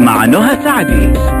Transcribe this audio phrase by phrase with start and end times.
[0.00, 1.39] مع نهى سعدي.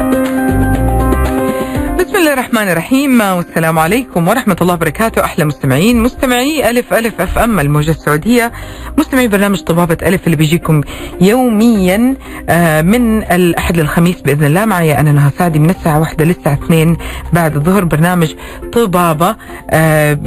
[2.30, 3.20] الله الرحمن الرحيم.
[3.20, 5.24] والسلام عليكم ورحمة الله وبركاته.
[5.24, 8.52] أحلى مستمعين مستمعي ألف ألف أف أم الموجة السعودية.
[8.98, 10.80] مستمعي برنامج طبابة ألف اللي بيجيكم
[11.20, 12.14] يوميا
[12.48, 14.64] آه، من الأحد للخميس بإذن الله.
[14.64, 16.96] معي أنا نهى سعدي من الساعة واحدة للساعة اثنين
[17.32, 18.34] بعد الظهر برنامج
[18.72, 19.36] طبابة
[19.70, 20.18] آه،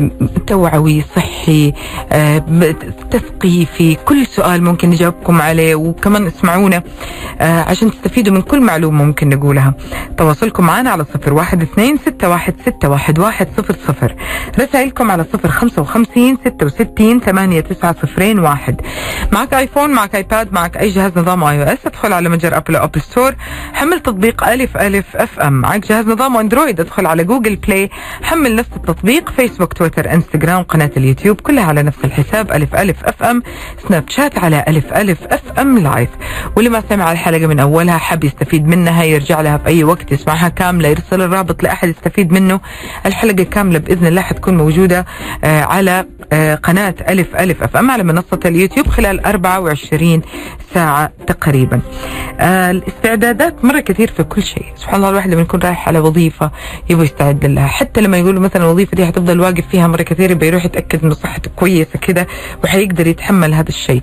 [0.48, 1.73] توعوي صحي
[2.12, 2.38] آه،
[3.12, 5.76] تثقيفي كل سؤال ممكن نجاوبكم عليه.
[5.76, 6.84] وكمان اسمعونا
[7.42, 9.73] عشان تستفيدوا من كل معلومة ممكن نقولها.
[10.17, 14.16] تواصلكم معنا على صفر واحد اثنين ستة واحد ستة واحد واحد صفر صفر.
[14.60, 18.82] رسائلكم على صفر خمسة وخمسين ستة وستين ثمانية تسعة صفرين واحد.
[19.32, 23.00] معك آيفون معك آيباد معك أي جهاز نظام iOS ادخل على متجر أبل أو App
[23.00, 23.36] Store
[23.74, 25.54] حمل تطبيق ألف ألف أف أم.
[25.54, 27.90] معك جهاز نظام أندرويد ادخل على جوجل بلاي.
[28.23, 32.52] حمل نفس التطبيق فيسبوك تويتر إنستغرام قناة اليوتيوب كلها على نفس الحساب.
[32.52, 33.44] ألف ألف أف أم.
[33.88, 36.10] سناب شات على ألف ألف أف أم لايف
[36.56, 40.50] واللي ما سمع الحلقة من أولها حاب يستفيد منها يرجع لها في أي وقت يسمعها
[40.50, 42.59] كاملة يرسل الرابط لأحد يستفيد منه.
[43.06, 45.06] الحلقة كاملة بإذن الله حتكون موجودة
[45.44, 50.22] آه، على آه، قناة ألف ألف أف أم على منصة اليوتيوب خلال 24
[50.73, 51.81] ساعة تقريبا.
[52.39, 54.66] آه، الاستعدادات مرة كثير في كل شيء.
[54.76, 56.52] سبحان الله الواحد لما يكون رايح على وظيفة
[56.89, 57.67] يبغى يستعد لها.
[57.67, 61.14] حتى لما يقولوا مثلا الوظيفة دي حتفضل واقف فيها مرة كثير يبغى يروح يتأكد إنه
[61.14, 62.28] صحته كويسة كده
[62.64, 64.02] وحيقدر يتحمل هذا الشيء.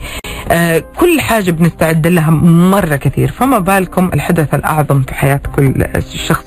[0.96, 2.30] كل حاجة بنستعد لها
[2.70, 3.30] مرة كثير.
[3.30, 6.44] فما بالكم الحدث الأعظم في حياة كل شخص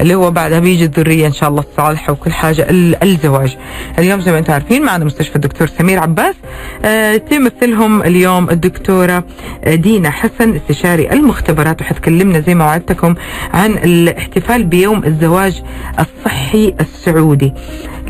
[0.00, 0.60] اللي هو بعدها.
[0.70, 2.70] بيجي الذرية إن شاء الله الصالحة وكل حاجة.
[2.70, 3.56] ال- الزواج.
[3.98, 6.34] اليوم زي ما أنتم عارفين معنا مستشفى الدكتور سمير عباس.
[6.84, 9.24] آه، تمثلهم اليوم الدكتورة
[9.64, 11.80] آه، دينا حسن استشاري المختبرات.
[11.80, 13.14] وحتكلمنا زي ما وعدتكم
[13.54, 15.62] عن الاحتفال بيوم الزواج
[15.98, 17.52] الصحي السعودي.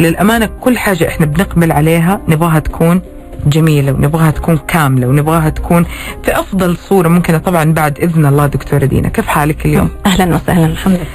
[0.00, 2.20] للأمانة كل حاجة إحنا بنقبل عليها.
[2.28, 3.00] نبغاها تكون
[3.46, 5.84] جميلة ونبغاها تكون كاملة ونبغاها تكون
[6.24, 9.08] في أفضل صورة ممكنة طبعا بعد إذن الله دكتورة دينا.
[9.08, 11.06] كيف حالك اليوم؟ أهلا وسهلا الحمد لله.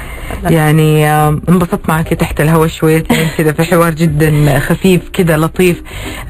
[0.43, 5.81] يعني آه، انبسطت معك تحت الهواء شويتين كذا في حوار جدا خفيف كذا لطيف.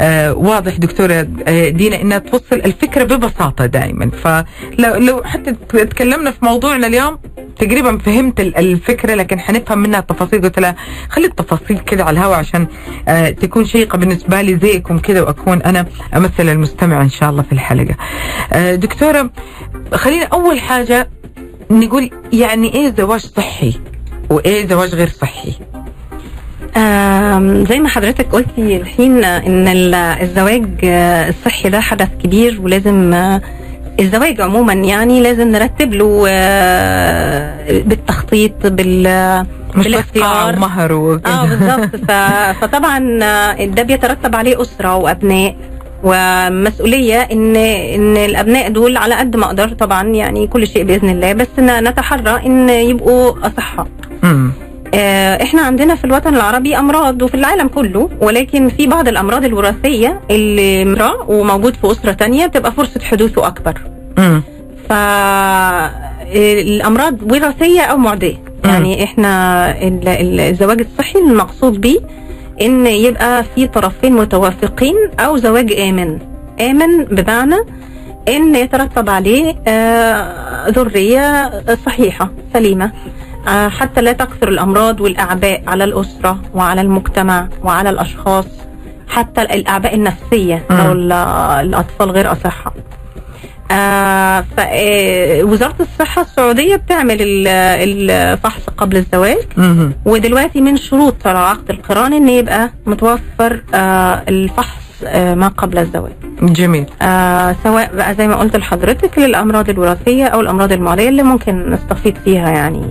[0.01, 4.11] آه واضح دكتورة آه، دينا إنها توصل الفكرة ببساطة دائما.
[4.23, 5.51] فلو لو حتى
[5.85, 7.17] تكلمنا في موضوعنا اليوم
[7.59, 10.41] تقريبا فهمت ال- الفكرة لكن حنفهم منها التفاصيل.
[10.41, 10.75] قلت لها
[11.09, 12.67] خلي التفاصيل كذا على الهواء عشان
[13.07, 15.85] آه تكون شيقة بالنسبة لي زيكم كذا وأكون أنا
[16.15, 17.95] أمثل المستمع إن شاء الله في الحلقة.
[18.53, 19.29] آه دكتورة
[19.93, 21.09] خلينا أول حاجة
[21.71, 23.73] نقول يعني إيه زواج صحي
[24.29, 25.53] وإيه زواج غير صحي؟
[27.69, 30.67] زي ما حضرتك قلتي الحين إن ال- الزواج
[31.29, 33.13] الصحي ده حدث كبير ولازم
[33.99, 39.03] الزواج عموما يعني لازم نرتب له آه، بالتخطيط بال
[39.75, 40.55] مش بالاختيار.
[40.55, 41.29] ومهر وكده.
[41.31, 41.95] آه بالظبط.
[42.61, 42.99] فطبعا
[43.65, 45.55] ده بيترتب عليه أسرة وأبناء.
[46.05, 51.33] ومسؤولية ان إن الأبناء دول على قد ما أقدر طبعا يعني كل شيء بإذن الله
[51.33, 53.87] بس نتحرى إن يبقوا أصحاء.
[54.93, 60.19] آه، إحنا عندنا في الوطن العربي أمراض وفي العالم كله ولكن في بعض الأمراض الوراثية
[60.31, 63.73] اللي امرأة وموجود في أسرة تانية بتبقى فرصة حدوثه أكبر
[64.17, 64.43] مم.
[66.25, 68.37] فالامراض وراثية أو معدية.
[68.65, 71.99] يعني إحنا ال- ال- الزواج الصحي المقصود بيه
[72.61, 76.19] إن يبقى في طرفين متوافقين أو زواج آمن.
[76.61, 77.55] آمن بمعنى
[78.27, 81.51] إن يترتب عليه آه، ذرية
[81.85, 82.91] صحيحة سليمة.
[83.47, 88.45] آه، حتى لا تكثر الأمراض والأعباء على الأسرة وعلى المجتمع وعلى الأشخاص
[89.09, 90.63] حتى الأعباء النفسية.
[90.69, 91.11] لو ال-
[91.65, 92.73] الأطفال غير اصحاء
[93.71, 97.47] آه آه، وزارة الصحة السعودية بتعمل ال-
[98.09, 99.37] الفحص قبل الزواج.
[100.05, 106.11] ودلوقتي من شروط عقد القران ان يبقى متوفر آه الفحص آه ما قبل الزواج.
[106.41, 106.85] جميل.
[107.01, 112.17] آه سواء بقى زي ما قلت لحضرتك للأمراض الوراثية أو الأمراض المعدية اللي ممكن نستفيد
[112.25, 112.83] فيها يعني.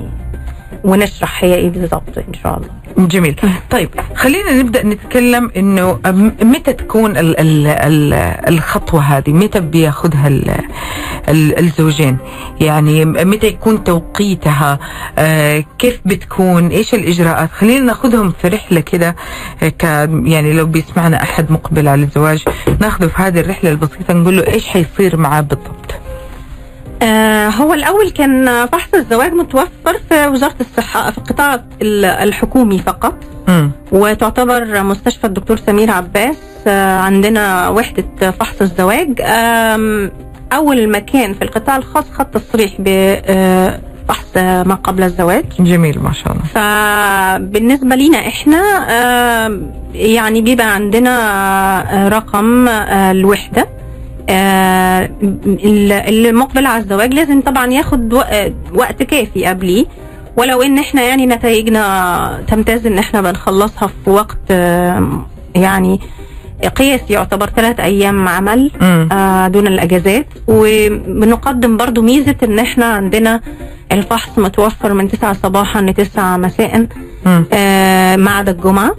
[0.84, 2.68] ونشرح هي إيه بالظبط إن شاء الله.
[3.08, 3.36] جميل.
[3.70, 5.98] طيب خلينا نبدأ نتكلم إنه
[6.42, 8.12] متى تكون ال ال ال
[8.48, 10.50] الخطوة هذه؟ متى بياخذها ال
[11.28, 12.16] ال الزوجين؟
[12.60, 14.78] يعني متى يكون توقيتها؟
[15.18, 19.16] آه كيف بتكون؟ إيش الإجراءات؟ خلينا ناخذهم في رحلة كده
[19.84, 22.44] آه، يعني لو بيسمعنا أحد مقبل على الزواج
[22.80, 25.94] ناخذه في هذه الرحلة البسيطة نقول له إيش حيصير معاه بالضبط؟
[27.60, 33.14] هو الأول كان فحص الزواج متوفر في وزارة الصحة في القطاع ال- الحكومي فقط.
[33.48, 36.36] امم وتعتبر مستشفى الدكتور سمير عباس
[36.66, 39.20] آه عندنا وحدة فحص الزواج.
[40.52, 45.44] أول مكان في القطاع الخاص خد تصريح ب آه، فحص آه، ما قبل الزواج.
[45.60, 46.44] جميل ما شاء الله.
[46.54, 49.60] فبالنسبة لينا إحنا آه،
[49.94, 51.10] يعني بيبقى عندنا
[51.94, 53.62] آه، رقم آه، الوحدة.
[53.62, 53.83] آه،
[56.08, 59.84] اللي مقبل على الزواج لازم طبعا ياخد وق- وقت كافي قبليه.
[60.36, 66.00] ولو إن إحنا يعني نتائجنا تمتاز إن إحنا بنخلصها في وقت آه، يعني
[66.76, 68.70] قياسي يعتبر ثلاث أيام عمل.
[69.12, 73.40] آه، دون الأجازات وبنقدم برضو ميزة إن إحنا عندنا
[73.92, 76.86] الفحص متوفر من 9 صباحا ل 9 مساء.
[77.52, 78.96] آه، ما عدا الجمعة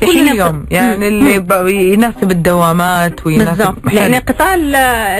[0.00, 1.08] في كل حين- يوم يعني.
[1.08, 1.44] اللي
[1.92, 4.14] يناسب الدوامات ويناسب بالظبط لأن.
[4.14, 4.74] القطاع ال-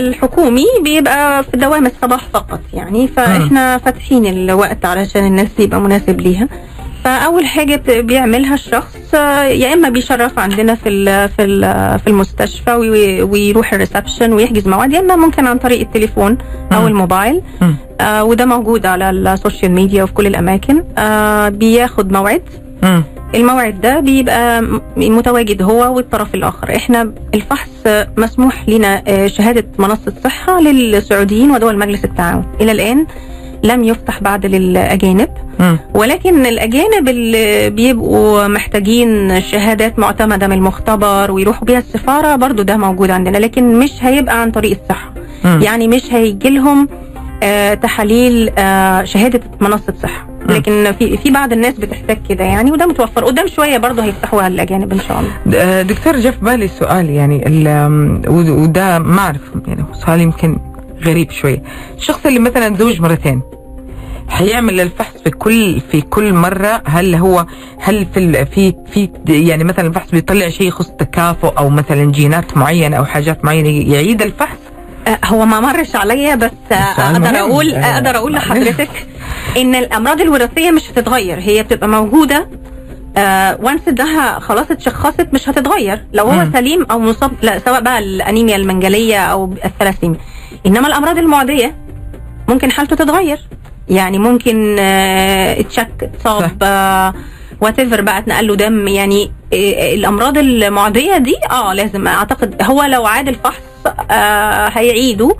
[0.06, 6.48] الحكومي بيبقى في دوام الصباح فقط يعني فإحنا فاتحين الوقت علشان الناس يبقى مناسب ليها
[7.04, 11.60] فأول حاجة بيعملها الشخص آه، يا إما بيشرف عندنا في ال في ال
[11.98, 16.38] في المستشفى وي- ويروح ال reception ويحجز موعد يا إما ممكن عن طريق التليفون
[16.72, 16.86] أو.
[16.86, 17.42] الموبايل.
[18.00, 22.42] آه وده موجود على ال social media وفي كل الأماكن آه بياخد موعد.
[23.34, 24.62] الموعد ده بيبقى
[24.96, 27.70] متواجد هو والطرف الآخر إحنا الفحص
[28.16, 33.06] مسموح لنا آه، شهادة منصة صحة للسعوديين ودول مجلس التعاون إلى الآن
[33.64, 35.28] لم يفتح بعد للأجانب.
[35.94, 43.10] ولكن الأجانب اللي بيبقوا محتاجين شهادات معتمدة من المختبر ويروحوا بيها السفارة برضو ده موجود
[43.10, 45.12] عندنا لكن مش هيبقى عن طريق الصحة.
[45.62, 46.88] يعني مش هيجي لهم
[47.42, 50.26] آه، تحاليل آه، شهادة منصة صحة.
[50.48, 53.24] لكن في في بعض الناس بتحتاج كده يعني وده متوفر.
[53.24, 55.82] قدام شوية برضه هيفتحوها للاجانب إن شاء الله.
[55.82, 57.44] دكتور جاء في بالي سؤال يعني
[58.28, 60.58] وده ما اعرف يعني سؤال يمكن
[61.04, 61.62] غريب شوية
[61.96, 63.42] الشخص اللي مثلا زوج مرتين
[64.28, 67.46] حيعمل الفحص في كل في كل مرة هل هو
[67.78, 72.96] هل في في في يعني مثلا الفحص بيطلع شيء يخص تكافؤ أو مثلا جينات معينة
[72.96, 74.56] أو حاجات معينة يعيد الفحص
[75.06, 77.38] آه، هو ما مرش عليا بس آه، سؤال أقدر.
[77.38, 78.32] أقول آه، أقدر أقول.
[78.32, 79.06] لحضرتك
[79.56, 82.48] إن الأمراض الوراثية مش هتتغير هي بتبقى موجودة
[83.62, 86.46] وانس إنها خلاص اتشخصت مش هتتغير لو هو.
[86.52, 90.18] سليم أو مصاب لا سواء بقى الأنيميا المنجلية أو الثلاسيميا
[90.66, 91.74] إنما الأمراض المعدية
[92.48, 93.38] ممكن حالته تتغير.
[93.88, 97.14] يعني ممكن آه، اتشك اتصاب
[97.60, 98.88] whatever بقى اتنقل له دم.
[98.88, 103.60] يعني آه، الأمراض المعدية دي آه لازم أعتقد هو لو عاد الفحص
[104.10, 105.32] آه هيعيدوا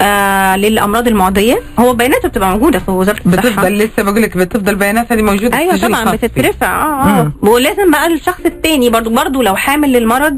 [0.00, 1.58] آه للأمراض المعدية.
[1.78, 3.36] هو بياناته بتبقى موجودة في وزارة الصحة.
[3.48, 6.12] بتفضل لسه بقول لك بتفضل بيانات هذه موجودة أيوه طبعا.
[6.16, 6.82] بتترفع.
[6.82, 7.32] آه آه.
[7.42, 10.36] ولازم بقى الشخص التاني برضو برضو لو حامل للمرض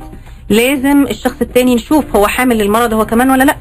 [0.49, 3.57] لازم الشخص التاني نشوف هو حامل للمرض هو كمان ولا لأ.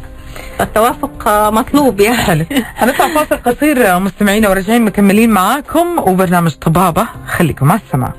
[0.60, 2.48] فالتوافق آه، مطلوب يعني.
[2.76, 7.08] هنطلع فاصل قصير مستمعينا وراجعين مكملين معاكم وبرنامج طبابة.
[7.28, 8.14] خليكم مع السماع.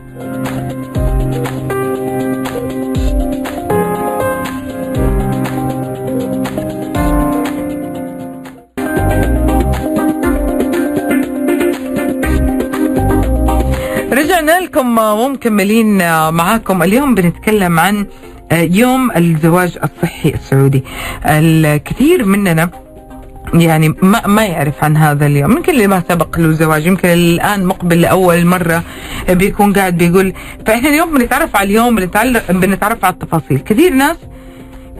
[14.12, 15.98] رجعنا لكم ومكملين
[16.30, 16.82] معاكم.
[16.82, 18.06] اليوم بنتكلم عن
[18.52, 20.84] يوم الزواج الصحي السعودي.
[21.26, 22.70] الكثير مننا
[23.54, 25.52] يعني ما ما يعرف عن هذا اليوم.
[25.52, 28.82] يمكن اللي ما سبق له زواج يمكن الآن مقبل لأول مرة
[29.28, 30.32] بيكون قاعد بيقول
[30.66, 33.58] فإحنا اليوم بنتعرف على اليوم بنتعلق بنتعرف على التفاصيل.
[33.58, 34.16] كثير ناس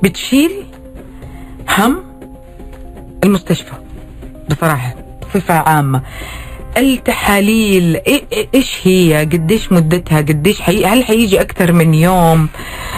[0.03, 0.51] بتشيل
[1.79, 2.03] هم
[3.25, 3.73] المستشفى
[4.51, 6.03] بصراحة بصفة عامة.
[6.77, 8.01] التحاليل
[8.55, 10.85] إيش هي؟ قديش مدتها؟ قديش حي...
[10.87, 12.94] هل حيجي أكثر من يوم؟ آه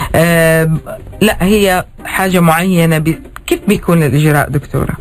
[1.21, 3.15] لا هي حاجة معينة ب...
[3.47, 4.97] كيف بيكون الإجراء دكتورة؟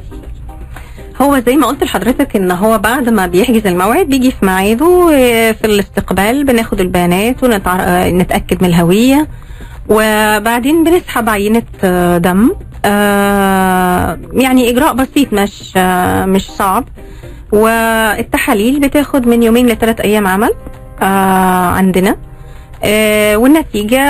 [1.22, 5.52] هو زي ما قلت لحضرتك إن هو بعد ما بيحجز الموعد بيجي في ميعاده آه،
[5.52, 9.28] في الاستقبال بناخد البيانات ونتاكد من الهوية.
[9.88, 12.50] وبعدين بنسحب عينة آه، دم.
[12.84, 16.84] آه، يعني إجراء بسيط مش آه، مش صعب.
[17.52, 20.50] والتحاليل بتاخد من يومين لثلاث أيام عمل
[21.02, 22.10] آه، عندنا.
[22.10, 22.16] آه،
[23.36, 24.00] والنتيجة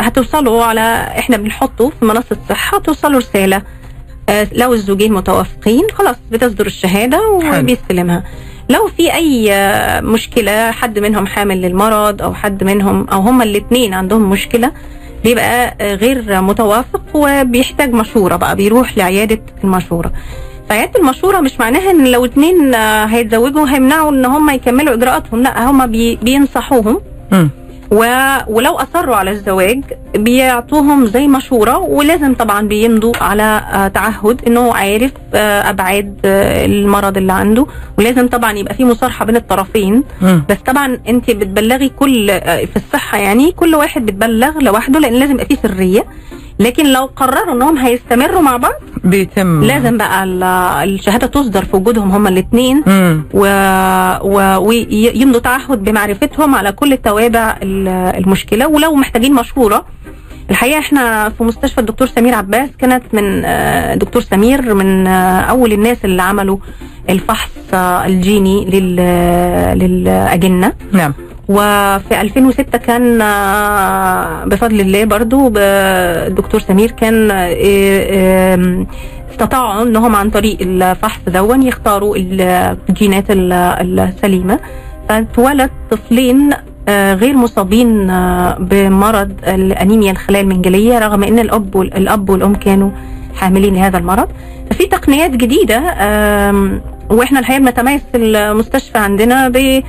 [0.00, 0.80] هتوصلوا على
[1.18, 3.62] إحنا بنحطه في منصة صحة توصلوا رسالة
[4.28, 7.20] آه، لو الزوجين متوافقين خلاص بتصدر الشهادة.
[7.60, 8.24] وبيستلمها
[8.68, 13.94] لو في أي آه، مشكلة حد منهم حامل للمرض أو حد منهم أو هما الاثنين
[13.94, 14.72] عندهم مشكلة
[15.24, 20.12] بيبقى آه، غير متوافق وبيحتاج مشورة بقى بيروح لعيادة المشورة
[20.68, 25.70] فعيادة المشورة مش معناها إن لو اتنين آه، هيتزوجوا هيمنعوا إن هم يكملوا إجراءاتهم لأ
[25.70, 27.00] هم بي بينصحوهم.
[27.90, 28.04] و...
[28.48, 29.80] ولو أصروا على الزواج
[30.14, 37.16] بيعطوهم زي مشورة ولازم طبعا بيمضوا على آه، تعهد إنه عارف آه، أبعاد آه، المرض
[37.16, 37.66] اللي عنده.
[37.98, 40.02] ولازم طبعا يبقى في مصارحة بين الطرفين.
[40.22, 40.42] مم.
[40.48, 45.46] بس طبعا أنت بتبلغي كل في الصحة يعني كل واحد بتبلغ لوحده لأن لازم يبقى
[45.46, 46.04] فيه سرية.
[46.58, 48.72] لكن لو قرروا إنهم هيستمروا مع بعض
[49.04, 49.64] بيتم.
[49.64, 50.42] لازم بقى ال-
[50.88, 53.22] الشهادة تصدر في وجودهم هما الاثنين مم.
[53.34, 53.40] و...
[54.22, 54.56] و...
[54.68, 59.84] ويمضوا تعهد بمعرفتهم على كل توابع ال- المشكلة ولو محتاجين مشورة.
[60.50, 65.72] الحقيقة إحنا في مستشفى الدكتور سمير عباس كانت من آه، دكتور سمير من آه، أول
[65.72, 66.56] الناس اللي عملوا
[67.10, 68.96] الفحص آه، الجيني لل...
[69.78, 70.72] للأجنة.
[70.92, 71.14] نعم.
[71.48, 73.18] وفي 2006 كان
[74.48, 77.30] بفضل الله برضو الدكتور سمير كان
[79.32, 83.52] استطاعوا إنهم عن طريق الفحص دون يختاروا الجينات ال-
[84.00, 84.58] السليمة.
[85.08, 86.50] فاتولد طفلين
[86.88, 92.90] غير مصابين آه، بمرض الأنيميا الخلايا المنجلية رغم إن الأب الأب والأم كانوا
[93.34, 94.28] حاملين لهذا المرض.
[94.70, 95.78] ففي تقنيات جديدة
[97.10, 99.82] وإحنا الحقيقة بنتميز في المستشفى عندنا ب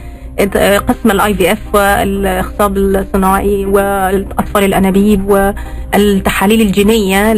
[0.87, 7.33] قسم ال IVF والاخصاب الصناعي والأطفال الأنابيب والتحاليل الجينية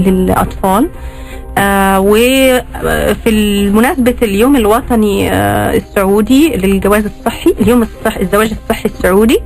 [0.00, 0.88] للأطفال.
[1.58, 9.38] آه وفي المناسبة اليوم الوطني آه السعودي للجواز الصحي اليوم الصحي الزواج الصحي السعودي.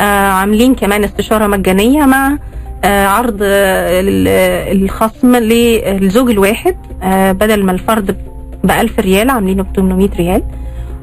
[0.00, 2.38] آه عاملين كمان استشارة مجانية مع
[2.84, 6.76] آه عرض آه ال- الخصم للزوج الواحد.
[7.02, 8.16] آه بدل ما الفرد
[8.64, 10.42] ب 1000 ريال عاملينه ب 800 ريال.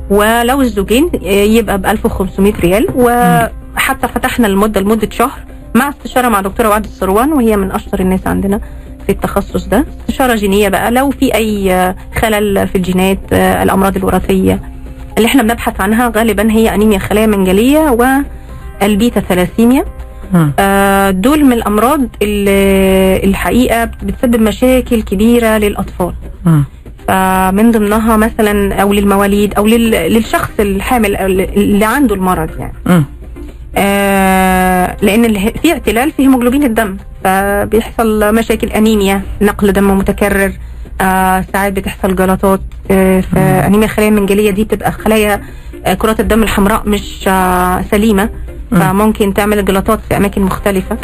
[0.09, 2.87] ولو الزوجين آه، يبقى ب 1500 ريال.
[2.95, 5.39] وحتى فتحنا المدة لمدة شهر
[5.75, 8.59] مع استشارة مع دكتورة وعد السروان وهي من أشطر الناس عندنا.
[9.07, 14.59] في التخصص ده استشارة جينية بقى لو في أي آه، خلل في الجينات الأمراض الوراثية
[15.17, 17.97] اللي إحنا بنبحث عنها غالبا هي أنيميا خلايا منجلية
[18.81, 19.85] والبيتا ثلاسيميا.
[20.59, 26.13] آه، دول من الأمراض اللي الحقيقة بتسبب مشاكل كبيرة للأطفال
[26.45, 26.63] مم.
[27.07, 33.03] فمن ضمنها مثلا أو للمواليد أو لل- للشخص الحامل اللي عنده المرض يعني مم.
[33.77, 40.51] آه لأن في اعتلال في هيموجلوبين الدم فبيحصل مشاكل أنيميا نقل دم متكرر
[41.01, 45.41] آه ساعات بتحصل جلطات آه فانيميا الخلايا المنجليه دي بتبقى خلايا
[45.85, 48.29] آه كرات الدم الحمراء مش آه سليمة
[48.71, 48.79] مم.
[48.79, 50.97] فممكن تعمل جلطات في أماكن مختلفة.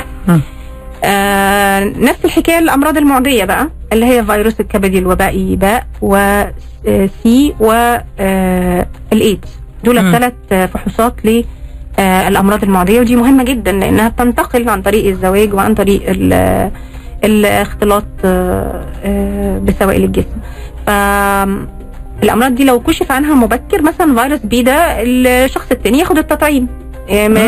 [1.03, 9.49] آه نفس الحكاية الامراض المعدية بقى اللي هي فيروس الكبدي الوبائي B و C والايدز
[9.83, 10.07] دول مم.
[10.15, 10.33] الثلاث
[10.73, 11.45] فحوصات للامراض
[12.63, 16.71] المعدية ودي مهمة جدا لأنها بتنتقل عن طريق الزواج وعن طريق ال-
[17.23, 20.37] الاختلاط آه، آه، بسوائل الجسم.
[20.87, 20.89] ف
[22.23, 26.67] الأمراض دي لو كشف عنها مبكر مثلا فيروس B ده الشخص التاني ياخد التطعيم.
[27.09, 27.39] ما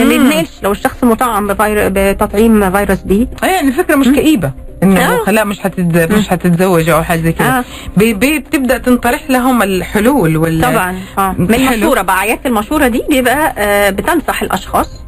[0.64, 1.78] لو الشخص مطعم بفير...
[1.94, 3.28] بتطعيم فيروس B.
[3.44, 4.52] آه، يعني الفكرة مش كئيبة.
[4.86, 5.32] إنه آه.
[5.32, 6.12] لا مش حتتز...
[6.14, 7.64] مش حتتزوج أو حاجة زي كده آه.
[7.98, 11.54] بي بي بتبدأ تنطرح لهم الحلول ولا طبعا آه من.
[11.56, 15.02] المشوره بقى عيادة المشوره دي بيبقى آه بتنصح الأشخاص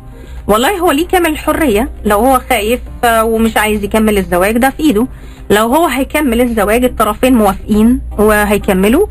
[0.48, 4.80] والله هو ليه كامل الحرية لو هو خايف آه ومش عايز يكمل الزواج ده في
[4.84, 5.08] إيده
[5.50, 9.08] لو هو هيكمل الزواج الطرفين موافقين وهيكملوا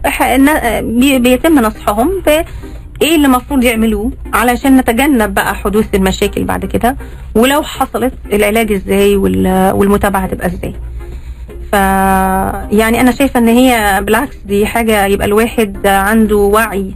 [0.48, 2.22] آه، بي- بيتم نصحهم
[3.02, 6.96] إيه اللي المفروض يعملوه علشان نتجنب بقى حدوث المشاكل بعد كده؟
[7.34, 10.74] ولو حصلت العلاج إزاي وال- والمتابعة هتبقى إزاي؟
[11.72, 11.74] ف
[12.72, 16.94] يعني أنا شايفة إن هي بالعكس دي حاجة يبقى الواحد عنده وعي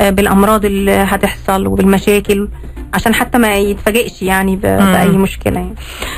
[0.00, 2.48] آه، بالأمراض اللي هتحصل وبالمشاكل
[2.94, 5.74] عشان حتى ما يتفاجئش يعني بأي مشكلة يعني.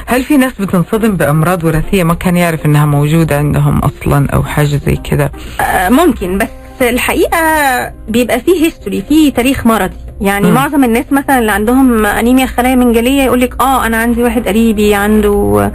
[0.07, 4.81] هل في ناس بتنصدم بأمراض وراثية ما كان يعرف إنها موجودة عندهم أصلا أو حاجة
[4.87, 6.49] زي كده؟ آه، ممكن بس
[6.83, 7.39] الحقيقة
[8.09, 9.97] بيبقى فيه history فيه تاريخ مرضي.
[10.21, 10.55] يعني مم.
[10.55, 14.95] معظم الناس مثلا اللي عندهم انيميا خلايا منجلية يقول لك آه أنا عندي واحد قريبي
[14.95, 15.71] عنده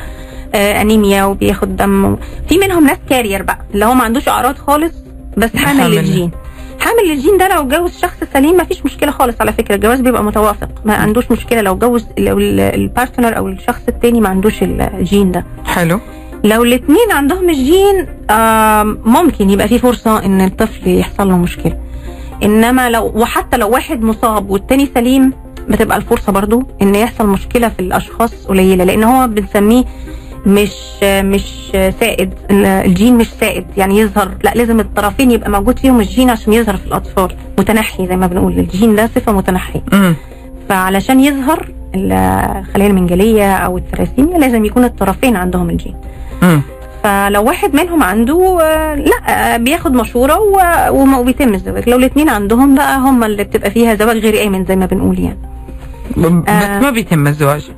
[0.55, 2.15] آه، انيميا وبياخد دم.
[2.49, 4.93] في منهم ناس carrier بقى اللي هو ما عندوش أعراض خالص
[5.37, 5.91] بس حامل.
[5.95, 6.31] للجين.
[6.79, 10.23] حامل للجين ده لو اتجوز شخص سليم ما فيش مشكلة خالص على فكرة الجواز بيبقى
[10.23, 10.69] متوافق.
[10.85, 15.31] ما عندوش مشكلة لو اتجوز لو ال- ال partner أو الشخص التاني ما عندوش الجين
[15.31, 15.45] ده.
[15.65, 15.99] حلو.
[16.45, 18.05] لو الاثنين عندهم الجين
[19.05, 21.77] ممكن يبقى في فرصة إن الطفل يحصل له مشكلة.
[22.43, 25.33] إنما لو وحتى لو واحد مصاب والتاني سليم
[25.69, 28.83] بتبقى الفرصة برضو إن يحصل مشكلة في الأشخاص قليلة.
[28.83, 29.83] لأن هو بنسميه
[30.45, 30.73] مش
[31.03, 36.53] مش سائد الجين مش سائد يعني يظهر لا لازم الطرفين يبقى موجود فيهم الجين عشان
[36.53, 37.35] يظهر في الأطفال.
[37.59, 39.81] متنحي زي ما بنقول الجين ده صفة متنحية.
[40.69, 45.95] فعلشان يظهر الخلايا المنجلية أو الثلاسيميا لازم يكون الطرفين عندهم الجين.
[47.03, 49.15] فلو واحد منهم عنده آه، لا
[49.53, 50.39] آه، بياخد مشورة
[50.91, 51.89] وما- وبيتم الزواج.
[51.89, 55.37] لو الاثنين عندهم بقى هم اللي بتبقى فيها زواج غير آمن زي ما بنقول يعني.
[56.17, 56.77] ب- آه.
[56.77, 57.71] بس ما بيتم الزواج.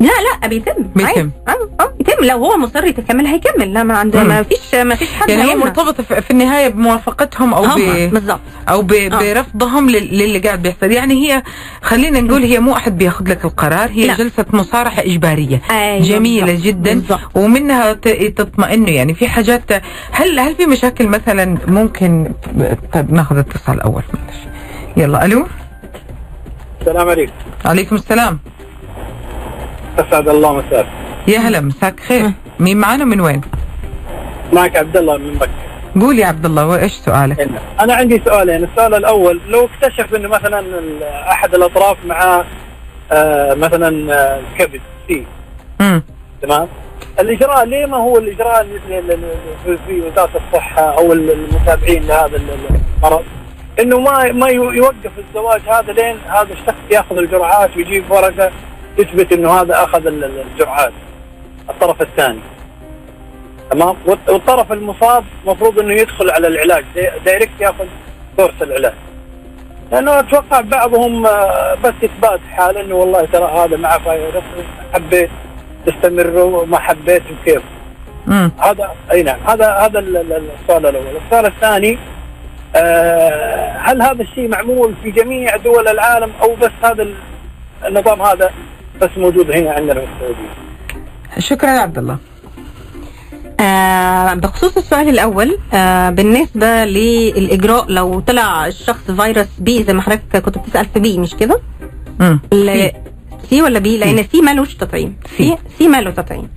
[0.00, 0.06] لا
[0.40, 1.30] لا بيتم بيتم.
[1.48, 3.72] آه آه بيتم لو هو مصر يكمل هيكمل.
[3.74, 4.22] لا ما عنده.
[4.22, 5.54] ما فيش ما فيش حد يعني هي.
[5.54, 9.08] مرتبطة في في النهاية بموافقتهم أو ب بالظبط أو ب- آه.
[9.34, 10.90] برفضهم لل- للي قاعد بيحصل.
[10.92, 11.42] يعني هي
[11.82, 13.88] خلينا نقول هي مو أحد بياخذ لك القرار.
[13.90, 14.14] هي لا.
[14.14, 15.62] جلسة مصارحة إجبارية.
[15.70, 16.66] أيوة جميلة بالظبط.
[16.66, 16.94] جدا.
[16.94, 17.20] بالظبط.
[17.34, 18.08] ومنها ت-
[18.38, 18.88] تطمئنوا.
[18.88, 19.72] يعني في حاجات
[20.10, 22.32] هل هل في مشاكل مثلا ممكن
[22.92, 24.02] طيب ناخذ اتصال أول.
[24.14, 24.38] معلش.
[24.96, 25.46] يلا ألو؟
[26.80, 27.32] السلام عليكم.
[27.64, 28.38] عليكم السلام.
[29.98, 30.86] أسعد الله مساك.
[31.28, 32.30] يا هلا مساك خير.
[32.60, 33.40] مين معانا من وين؟
[34.52, 35.50] معك عبد الله من مكة.
[36.00, 37.48] قول يا عبد الله وإيش سؤالك؟
[37.80, 38.64] أنا عندي سؤالين.
[38.64, 40.64] السؤال الأول لو اكتشف إنه مثلا
[41.32, 42.44] أحد الأطراف معاه
[43.12, 45.24] آه مثلا آه، كبد C
[45.80, 46.02] امم
[46.42, 46.68] تمام؟
[47.20, 49.18] الإجراء ليه ما هو الإجراء اللي-
[49.86, 52.58] في- وزاره الصحة أو ال- المتابعين لهذا ال-
[53.02, 53.22] المرض؟
[53.80, 58.50] إنه ما ما يو- يوقف الزواج هذا لين هذا الشخص يأخذ الجرعات ويجيب ورقة
[58.98, 60.92] يثبت إنه هذا أخذ ال- ال- الجرعات
[61.70, 62.40] الطرف الثاني.
[63.70, 66.84] تمام؟ والط- والطرف المصاب المفروض إنه يدخل على العلاج
[67.24, 67.84] دايركت ياخذ
[68.36, 68.92] كورس العلاج.
[69.92, 74.44] لأنه أتوقع بعضهم آه، بس إثبات حال إنه والله ترى هذا معه فيروس
[74.94, 75.30] حبيت
[75.86, 77.62] تستمر وما حبيت وكيف.
[78.58, 81.06] هذا أي نعم هذا هذا ال- ال- السؤال الأول.
[81.26, 81.98] السؤال الثاني
[82.76, 87.14] آه، هل هذا الشيء معمول في جميع دول العالم أو بس هذا ال-
[87.86, 88.50] النظام هذا؟
[89.00, 90.54] بس موجود هنا عندنا في السعودية.
[91.38, 92.18] شكرا يا عبد الله
[93.60, 100.36] آه بخصوص السؤال الأول آه بالنسبة للإجراء لو طلع الشخص فيروس B زي ما حضرتك
[100.42, 101.60] كنت بتسأل في B مش كده؟
[102.20, 102.90] امم ل-
[103.50, 105.16] سي ولا بي؟ لأن سي مالوش تطعيم.
[105.38, 105.56] سي.
[105.78, 106.48] سي ماله تطعيم.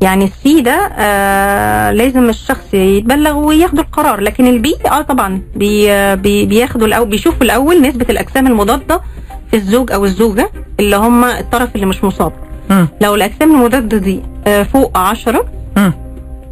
[0.00, 5.42] يعني ال C ده آه لازم الشخص يتبلغ وياخدوا القرار لكن ال B آه طبعا
[5.56, 8.96] B آه، B بياخدوا الأول بيشوفوا الأول نسبة الأجسام المضادة
[9.27, 10.50] في الزوج أو الزوجة
[10.80, 12.32] اللي هم الطرف اللي مش مصاب.
[12.70, 15.44] امم لو الأجسام المضادة دي آه فوق 10
[15.76, 15.92] امم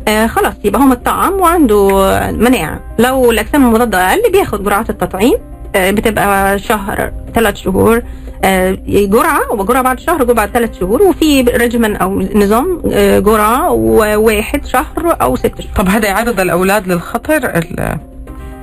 [0.09, 1.89] آه خلاص يبقى هو متطعم وعنده
[2.31, 2.81] مناعة.
[2.99, 5.35] لو الأجسام المضادة أقل بياخد جرعات التطعيم
[5.75, 8.03] آه بتبقى شهر ثلاث شهور
[8.45, 14.67] آه جرعة وجرعة بعد شهر بعد ثلاث شهور وفي ريجمن أو نظام آه جرعة وواحد
[14.67, 15.73] شهر أو ست شهور.
[15.77, 17.41] طب هذا يعرض الأولاد للخطر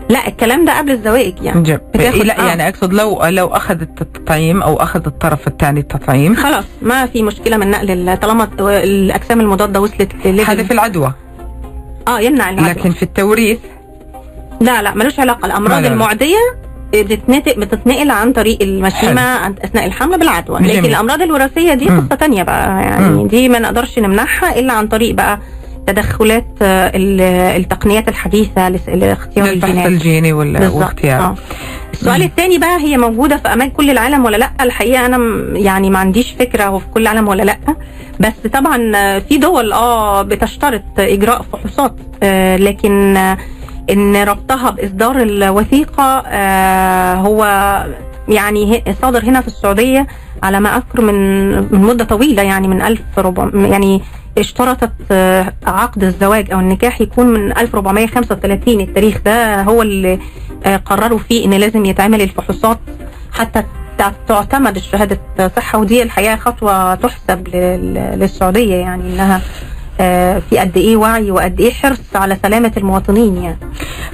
[0.09, 1.81] لا الكلام ده قبل الزواج يعني جب.
[1.93, 2.45] بتاخد- لا آه.
[2.47, 7.57] يعني أقصد لو لو أخذت التطعيم أو اخذ الطرف الثاني التطعيم خلاص ما في مشكلة
[7.57, 11.13] من نقل ال- طالما الأجسام المضادة وصلت في العدوى
[12.07, 13.59] آه يمنع العدوى لكن في التوريث
[14.61, 15.93] لا لا ملوش علاقة لا، الأمراض لا، لا.
[15.93, 16.37] المعدية
[16.93, 20.59] بتتنقل بتتنقل عن طريق المشيمة أثناء الحمل بالعدوى.
[20.59, 21.85] لكن الأمراض الوراثية دي.
[21.85, 23.27] قصة تانية بقى يعني مم.
[23.27, 25.39] دي ما نقدرش نمنعها إلا عن طريق بقى
[25.87, 27.21] تدخلات آه، ال-
[27.61, 30.33] التقنيات الحديثة لاختيار الجينات الجيني.
[30.33, 31.35] واختيار آه.
[31.93, 32.23] السؤال.
[32.23, 35.17] الثاني بقى هي موجودة في أمان كل العالم ولا لأ الحقيقة أنا
[35.57, 37.57] يعني ما عنديش فكرة هو في كل العالم ولا لأ
[38.19, 43.37] بس طبعا آه، في دول آه بتشترط إجراء فحوصات آه، لكن آه،
[43.89, 47.45] إن ربطها بإصدار الوثيقة آه، هو
[48.27, 50.07] يعني صادر هنا في السعودية
[50.43, 54.01] على ما أذكر من من مدة طويلة يعني من 1400 يعني
[54.37, 60.19] اشترطت آه، عقد الزواج أو النكاح يكون من 1435 التاريخ ده هو اللي
[60.65, 62.79] آه، قرروا فيه إن لازم يتعمل الفحوصات
[63.31, 63.63] حتى
[63.97, 65.19] تع- تعتمد الشهادة
[65.55, 69.41] صحة ودي الحقيقة خطوة تحسب لل- للسعودية يعني إنها
[69.99, 73.57] آه، في قد إيه وعي وقد إيه حرص على سلامة المواطنين يعني.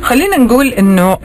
[0.02, 1.18] خلينا نقول إنه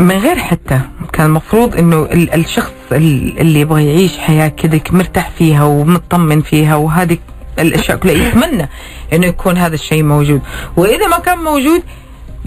[0.00, 0.80] من غير حتى.
[1.12, 6.76] كان المفروض إنه ال- الشخص ال- اللي يبغى يعيش حياة كذا مرتاح فيها ومطمن فيها
[6.76, 7.18] وهذه
[7.58, 8.68] الأشياء كلها يتمنى
[9.12, 10.40] إنه يكون هذا الشيء موجود.
[10.76, 11.82] وإذا ما كان موجود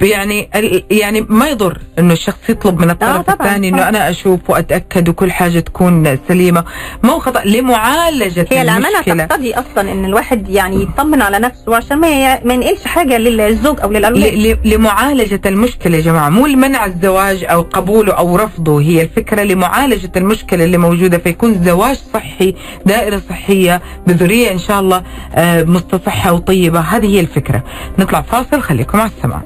[0.01, 3.89] يعني ال- يعني ما يضر إنه الشخص يطلب من الطرف طبعاً، الثاني إنه.
[3.89, 6.63] أنا أشوف وأتأكد وكل حاجة تكون سليمة.
[7.03, 9.25] ما هو خطأ لمعالجة هي الأمانة المشكلة.
[9.25, 13.91] تقتضي أصلا إن الواحد يعني يطمن على نفسه عشان ما ما ينقلش حاجة للزوج أو
[13.91, 14.33] للأولاد.
[14.33, 19.43] ل- ل- لمعالجة المشكلة يا جماعة مو لمنع الزواج أو قبوله أو رفضه هي الفكرة
[19.43, 25.03] لمعالجة المشكلة اللي موجودة فيكون زواج صحي دائرة صحية بذرية إن شاء الله
[25.35, 26.79] آه، مستصحة وطيبة.
[26.79, 27.63] هذه هي الفكرة.
[27.99, 29.41] نطلع فاصل خليكم على السماع.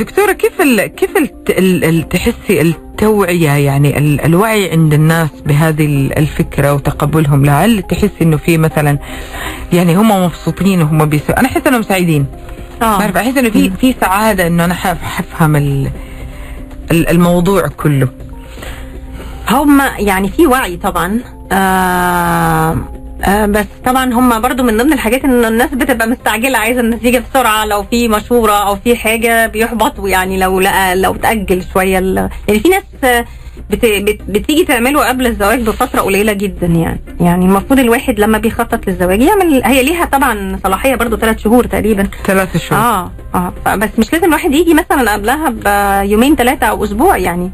[0.00, 5.86] دكتورة كيف ال كيف ال ال ال تحسي التوعية يعني ال الوعي عند الناس بهذه
[5.86, 8.98] ال- الفكرة وتقبلهم؟ لها هل تحسي إنه في مثلا
[9.72, 12.26] يعني هم مبسوطين وهم بيسوي أنا أحس إنهم سعيدين.
[12.80, 15.90] ما أعرف أحس إنه في في سعادة إنه أنا حف- حفهم ال
[16.90, 18.08] ال- الموضوع كله.
[19.50, 21.20] هم يعني في وعي طبعا
[21.52, 22.76] آه
[23.24, 27.64] آه بس طبعا هم برضو من ضمن الحاجات إن الناس بتبقى مستعجلة عايزة النتيجة بسرعة
[27.64, 31.92] لو في مشورة أو في حاجة بيحبطوا يعني لو لقى لو تأجل شوية
[32.48, 32.82] يعني في ناس
[33.70, 37.00] بت بت بتيجي تعمله قبل الزواج بفترة قليلة جدا يعني.
[37.20, 42.08] يعني المفروض الواحد لما بيخطط للزواج يعمل هي ليها طبعا صلاحية برضو ثلاث شهور تقريبا.
[42.26, 42.80] ثلاثة شهور.
[42.82, 45.48] آه آه بس مش لازم الواحد يجي مثلا قبلها
[46.02, 47.50] بيومين ثلاثة أو أسبوع يعني.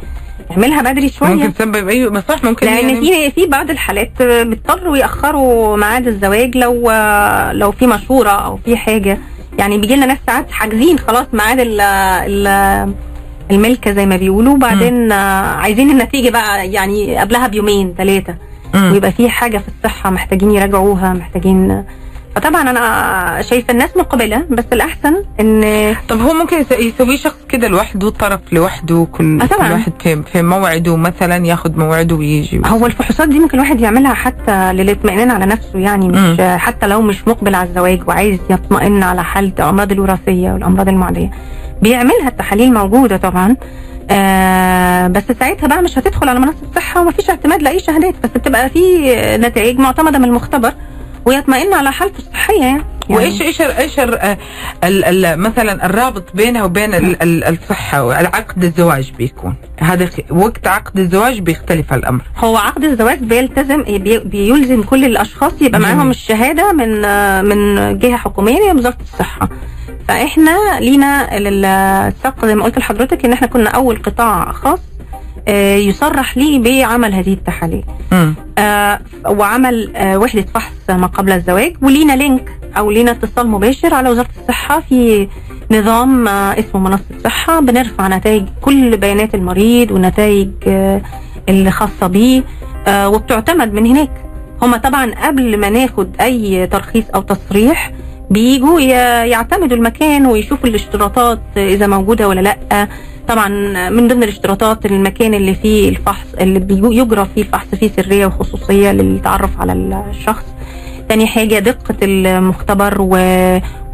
[0.50, 1.28] يعملها بدري شوية.
[1.28, 3.00] ممكن تسبب اي ما صح ممكن لأن يعني.
[3.00, 6.90] في في بعض الحالات بيضطروا يأخروا ميعاد الزواج لو
[7.52, 9.18] لو في مشورة أو في حاجة.
[9.58, 12.92] يعني بيجي لنا ناس ساعات حاجزين خلاص ميعاد ال- ال-
[13.50, 14.54] الملكة زي ما بيقولوا.
[14.54, 18.34] وبعدين عايزين النتيجة بقى يعني قبلها بيومين ثلاثة.
[18.74, 21.84] ويبقى في حاجة في الصحة محتاجين يراجعوها محتاجين
[22.36, 27.68] فطبعا أنا شايفة الناس مقبلة بس الأحسن إن طب هو ممكن يس- يسوي شخص كده
[27.68, 29.68] لوحده طرف لوحده كل, آه طبعاً.
[29.68, 32.60] كل واحد في, في موعده مثلا ياخد موعده ويجي.
[32.66, 37.28] هو الفحوصات دي ممكن الواحد يعملها حتى للاطمئنان على نفسه يعني مش حتى لو مش
[37.28, 41.30] مقبل على الزواج وعايز يطمئن على حالة الأمراض الوراثية والأمراض المعدية.
[41.82, 43.56] بيعملها التحاليل موجودة طبعا
[44.10, 48.70] آه بس ساعتها بقى مش هتدخل على منصة الصحة ومفيش اعتماد لأي شهادات بس بتبقى
[48.70, 50.72] في نتائج معتمدة من المختبر.
[51.26, 52.84] ويطمئن على حالته الصحية يعني.
[53.10, 54.00] وايش إيش إيش
[55.38, 61.92] مثلا الرابط بينها وبين ال- ال- الصحة والعقد الزواج بيكون؟ هذا وقت عقد الزواج بيختلف
[61.92, 62.22] الأمر.
[62.38, 65.80] هو عقد الزواج بيلتزم بي- بيلزم كل الأشخاص يبقى.
[65.80, 67.00] معاهم الشهادة من
[67.44, 69.48] من جهة حكومية هي وزارة الصحة.
[70.08, 74.78] فإحنا لينا ال- السبق زي ما قلت لحضرتك إن إحنا كنا أول قطاع خاص
[75.88, 77.84] يصرح ليه بعمل هذه التحاليل.
[78.58, 84.10] آه، وعمل آه، وحدة فحص ما قبل الزواج ولينا لينك أو لينا اتصال مباشر على
[84.10, 85.28] وزارة الصحة في
[85.70, 91.00] نظام آه، اسمه منصة الصحه بنرفع نتائج كل بيانات المريض والنتائج آه،
[91.48, 92.42] اللي خاصة بيه
[92.86, 94.10] آه، وبتعتمد من هناك.
[94.62, 97.92] هما طبعا قبل ما ناخد أي ترخيص أو تصريح
[98.30, 98.80] بيجوا
[99.24, 102.88] يعتمدوا المكان ويشوفوا الاشتراطات إذا موجودة ولا لأ.
[103.28, 103.48] طبعا
[103.90, 108.92] من ضمن الاشتراطات المكان اللي فيه الفحص اللي بيجو- يجرى فيه الفحص فيه سرية وخصوصية
[108.92, 109.72] للتعرف على
[110.10, 110.44] الشخص.
[111.08, 113.10] تاني حاجة دقة المختبر و...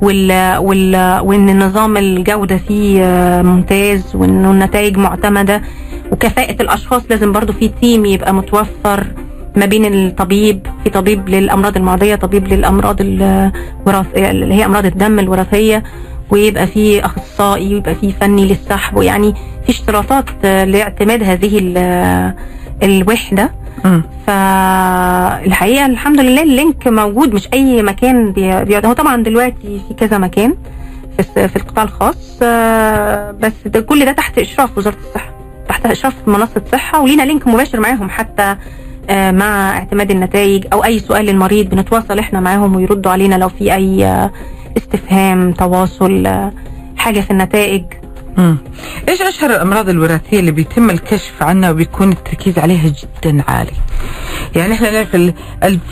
[0.02, 0.56] وال...
[0.58, 1.20] وال...
[1.20, 5.62] وإن نظام الجودة فيه آه، ممتاز وإنه النتائج معتمدة.
[6.12, 9.06] وكفاءة الأشخاص لازم برضو في تيم يبقى متوفر
[9.56, 15.82] ما بين الطبيب في طبيب للأمراض المعدية طبيب للأمراض الوراثية اللي هي أمراض الدم الوراثية.
[16.32, 22.34] ويبقى في أخصائي ويبقى في فني للسحب ويعني في اشتراطات لاعتماد هذه ال-
[22.82, 23.50] الوحدة
[23.84, 24.02] مم.
[24.26, 29.94] فالحقيقة الحمد لله ال link موجود مش أي مكان بي- بيقعد هو طبعا دلوقتي في
[29.94, 30.54] كذا مكان
[31.34, 35.30] في القطاع الخاص آه، بس ده كل ده تحت إشراف وزارة الصحة
[35.68, 38.56] تحت إشراف منصة صحة ولينا link مباشر معاهم حتى
[39.10, 43.74] آه، مع اعتماد النتائج أو أي سؤال للمريض بنتواصل إحنا معاهم ويردوا علينا لو في
[43.74, 44.30] أي آه،
[44.76, 46.26] استفهام تواصل
[46.96, 47.84] حاجة في النتائج
[48.36, 48.56] مم.
[49.08, 53.72] إيش أشهر الأمراض الوراثية اللي بيتم الكشف عنها وبيكون التركيز عليها جدا عالي
[54.56, 55.16] يعني إحنا نعرف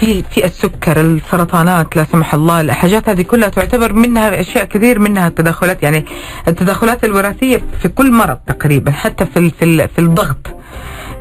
[0.01, 5.29] في في السكر السرطانات لا سمح الله الحاجات هذه كلها تعتبر منها أشياء كثير منها
[5.29, 6.05] التدخلات يعني
[6.49, 10.47] التدخلات الوراثية في كل مرض تقريبا حتى في في في الضغط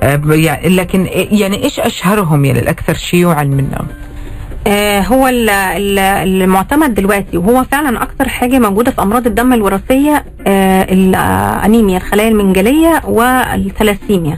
[0.04, 3.88] آه، يعني لكن يعني إيش أشهرهم يعني الأكثر شيوعا منهم؟
[4.70, 10.26] آه، هو ال- ال- المعتمد دلوقتي وهو فعلا أكتر حاجة موجودة في أمراض الدم الوراثية
[10.48, 14.38] آه، الانيميا الخلايا المنجلية والثلاسيميا.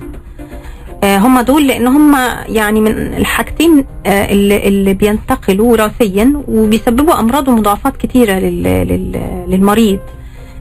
[1.04, 2.16] آه، هم دول لأن هم
[2.48, 10.00] يعني من الحاجتين اللي, اللي بينتقلوا وراثيا وبيسببوا أمراض ومضاعفات كتيرة لل- لل- للمريض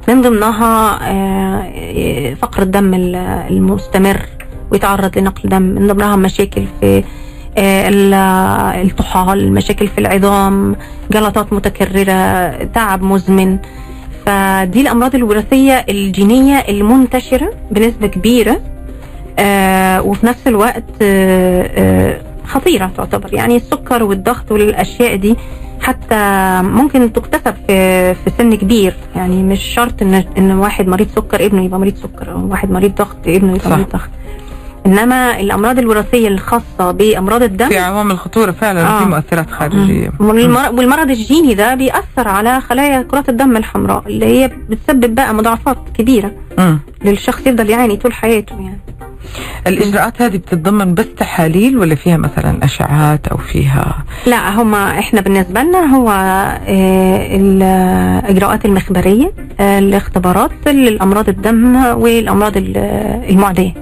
[0.08, 0.98] من ضمنها
[2.34, 3.16] فقر الدم ال-
[3.50, 4.20] المستمر
[4.72, 7.04] ويتعرض لنقل دم من ضمنها مشاكل في
[7.60, 10.76] الطحال مشاكل في العظام
[11.12, 13.58] جلطات متكررة تعب مزمن.
[14.26, 18.60] فدي الأمراض الوراثية الجينية المنتشرة بنسبة كبيرة
[19.38, 23.34] آه، وفي نفس الوقت آه، آه، خطيرة تعتبر.
[23.34, 25.36] يعني السكر والضغط والأشياء دي
[25.80, 26.16] حتى
[26.62, 28.94] ممكن تكتسب في في سن كبير.
[29.16, 32.94] يعني مش شرط إن إن واحد مريض سكر ابنه يبقى مريض سكر أو واحد مريض
[32.94, 33.70] ضغط ابنه يبقى.
[33.70, 34.08] مريض ضغط.
[34.86, 38.98] إنما الأمراض الوراثية الخاصة بأمراض الدم في عوامل خطورة فعلا آه.
[38.98, 40.10] في مؤثرات خارجية.
[40.20, 45.76] والمر- والمرض الجيني ده بيأثر على خلايا كرات الدم الحمراء اللي هي بتسبب بقى مضاعفات
[45.94, 46.78] كبيرة مم.
[47.04, 48.78] للشخص يفضل يعاني طول حياته يعني.
[49.66, 55.62] الإجراءات هذه بتتضمن بس تحاليل ولا فيها مثلا اشعاعات أو فيها؟ لا هما إحنا بالنسبة
[55.62, 56.10] لنا هو
[56.66, 62.76] آه، الإجراءات المخبرية آه، الاختبارات للأمراض الدم والأمراض ال-
[63.30, 63.74] المعدية.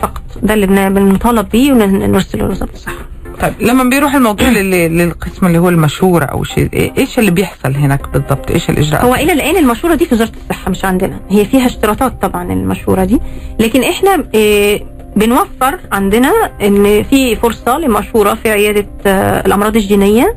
[0.00, 0.22] فقط.
[0.42, 2.94] ده اللي بن- بنطالب بيه ونرسله لوزارة الصحة.
[3.40, 7.74] طيب لما بيروح الموضوع لل- للقسم اللي هو المشورة أو شيء إيه- إيش اللي بيحصل
[7.74, 11.20] هناك بالضبط؟ إيش الإجراءات؟ هو إلى الآن المشوره دي في وزارة الصحة مش عندنا.
[11.30, 13.20] هي فيها اشتراطات طبعا المشوره دي.
[13.60, 14.80] لكن إحنا آه،
[15.16, 16.32] بنوفر عندنا
[16.62, 20.34] إن في فرصة لمشوره في عيادة آه، الأمراض الجينية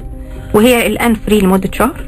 [0.54, 2.02] وهي الآن فري لمدة شهر.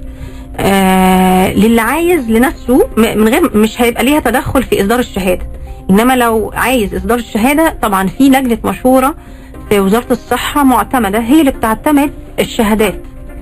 [0.59, 5.45] آه، للي عايز لنفسه م- من غير مش هيبقى ليها تدخل في إصدار الشهادة.
[5.89, 9.15] إنما لو عايز إصدار الشهادة طبعا في لجنه مشوره
[9.69, 12.95] في وزارة الصحة معتمدة هي اللي بتعتمد الشهادات.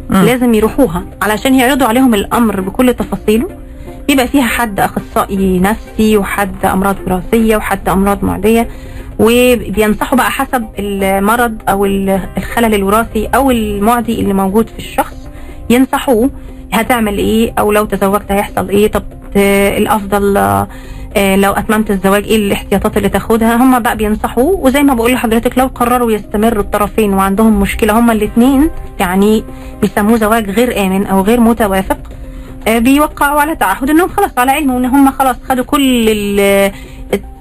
[0.10, 0.24] مم.
[0.26, 3.48] لازم يروحوها علشان يعرضوا عليهم الأمر بكل تفاصيله.
[4.08, 8.68] بيبقى فيها حد أخصائي نفسي وحد أمراض وراثية وحد أمراض معدية
[9.20, 15.30] وبينصحوا بقى حسب المرض أو ال- الخلل الوراثي أو المعدي اللي موجود في الشخص
[15.70, 16.30] ينصحوه
[16.74, 19.04] هتعمل إيه؟ أو لو تزوجت هيحصل إيه؟ طب
[19.78, 20.38] الافضل
[21.18, 25.58] آه، لو اتممت الزواج إيه الاحتياطات اللي تاخدها؟ هم بقى بينصحوه وزي ما بقول لحضرتك
[25.58, 29.44] لو قرروا يستمروا الطرفين وعندهم مشكلة هم الاثنين يعني
[29.82, 31.98] بيسموه زواج غير آمن أو غير متوافق
[32.68, 36.72] آه، بيوقعوا على تعهد إنهم خلاص على علم إن هم خلاص خدوا كل ال-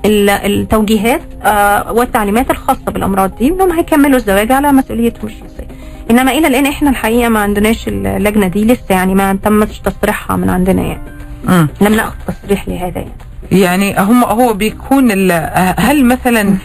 [0.04, 5.71] ال- التوجيهات آه، والتعليمات الخاصة بالأمراض دي إنهم هيكملوا الزواج على مسؤوليتهم الشخصية.
[6.10, 10.50] إنما إلى الآن إحنا الحقيقة ما عندناش اللجنة دي لسه يعني ما تمتش تصريحها من
[10.50, 11.00] عندنا يعني
[11.44, 11.68] مم.
[11.80, 13.12] لم نأخذ تصريح لهذا يعني
[13.52, 15.30] يعني هم هو بيكون
[15.78, 16.56] هل مثلا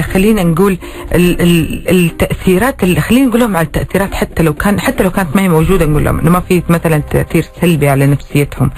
[0.00, 0.78] خلينا نقول
[1.14, 5.36] ال- ال- التأثيرات اللي خلينا نقول لهم على التأثيرات حتى لو كان حتى لو كانت
[5.36, 8.70] ما هي موجودة نقول لهم إنه ما في مثلا تأثير سلبي على نفسيتهم.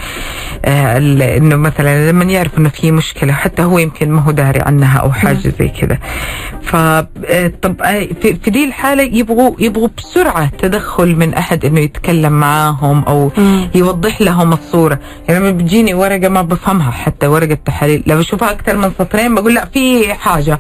[0.65, 0.99] آه،
[1.37, 5.13] إنه مثلا لما يعرف إنه في مشكلة حتى هو يمكن ما هو داري عنها أو
[5.13, 5.99] حاجة زي كذا.
[6.63, 11.81] ف آه، طب آه، في في دي الحالة يبغوا يبغوا بسرعة تدخل من أحد إنه
[11.81, 13.31] يتكلم معاهم أو.
[13.75, 14.99] يوضح لهم الصورة.
[15.29, 19.55] يعني لما بتجيني ورقة ما بفهمها حتى ورقة تحاليل لو بشوفها أكثر من سطرين بقول
[19.55, 20.59] لا في حاجة.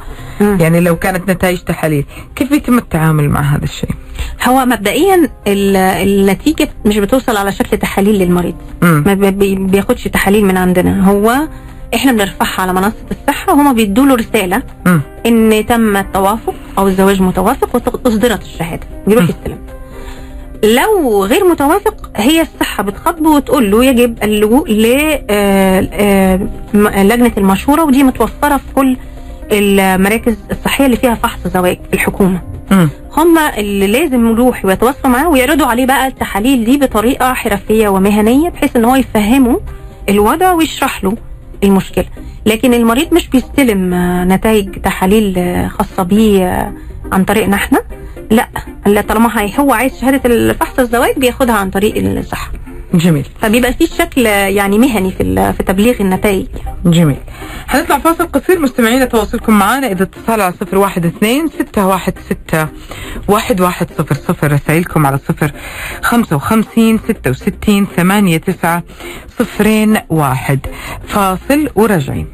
[0.61, 2.05] يعني لو كانت نتائج تحاليل
[2.37, 3.91] كيف بيتم التعامل مع هذا الشيء؟
[4.45, 8.55] هو مبدئيا ال- النتيجة مش بتوصل على شكل تحاليل للمريض.
[8.83, 11.11] ما بي- بي- بياخدش تحاليل من عندنا.
[11.11, 11.49] هو
[11.95, 17.23] إحنا بنرفعها على منصة الصحة وهما بيدوا له رسالة امم إن تم التوافق أو الزواج
[17.23, 18.87] متوافق وتصدرت الشهادة.
[19.07, 19.29] بيروح م.
[19.29, 19.59] يستلم.
[20.65, 25.23] لو غير متوافق هي الصحة بتخاطبه وتقول له يجب اللجوء للجنه
[27.39, 28.97] المشورة ودي متوفرة في كل
[29.53, 32.41] المراكز الصحية اللي فيها فحص زواج الحكومة.
[33.17, 38.77] هم اللي لازم يروحوا ويتواصلوا معاه ويعرضوا عليه بقى التحاليل دي بطريقة حرفية ومهنية بحيث
[38.77, 39.61] إن هو يفهمه
[40.09, 41.17] الوضع ويشرح له
[41.65, 42.05] المشكلة.
[42.47, 46.73] لكن المريض مش بيستلم آه، نتائج تحاليل آه، خاصة بيه آه،
[47.13, 47.79] عن طريقنا إحنا.
[48.31, 48.49] لا
[48.87, 52.53] لا طالما هو عايز شهادة الفحص الزواج بياخدها عن طريق الصحة.
[52.95, 53.27] جميل.
[53.41, 56.47] فبيبقى في شكل يعني مهني في في تبليغ النتائج.
[56.85, 57.17] جميل.
[57.67, 58.59] حنطلع فاصل قصير.
[58.59, 62.69] مستمعين تواصلكم معنا إذا اتصال على صفر واحد اثنين ستة واحد ستة
[63.29, 64.53] واحد واحد صفر صفر.
[64.53, 65.53] رسائلكم على صفر
[66.03, 68.83] خمسة وخمسين ستة وستين ثمانية تسعة
[69.39, 70.61] صفرين واحد.
[71.07, 72.27] فاصل وراجعين.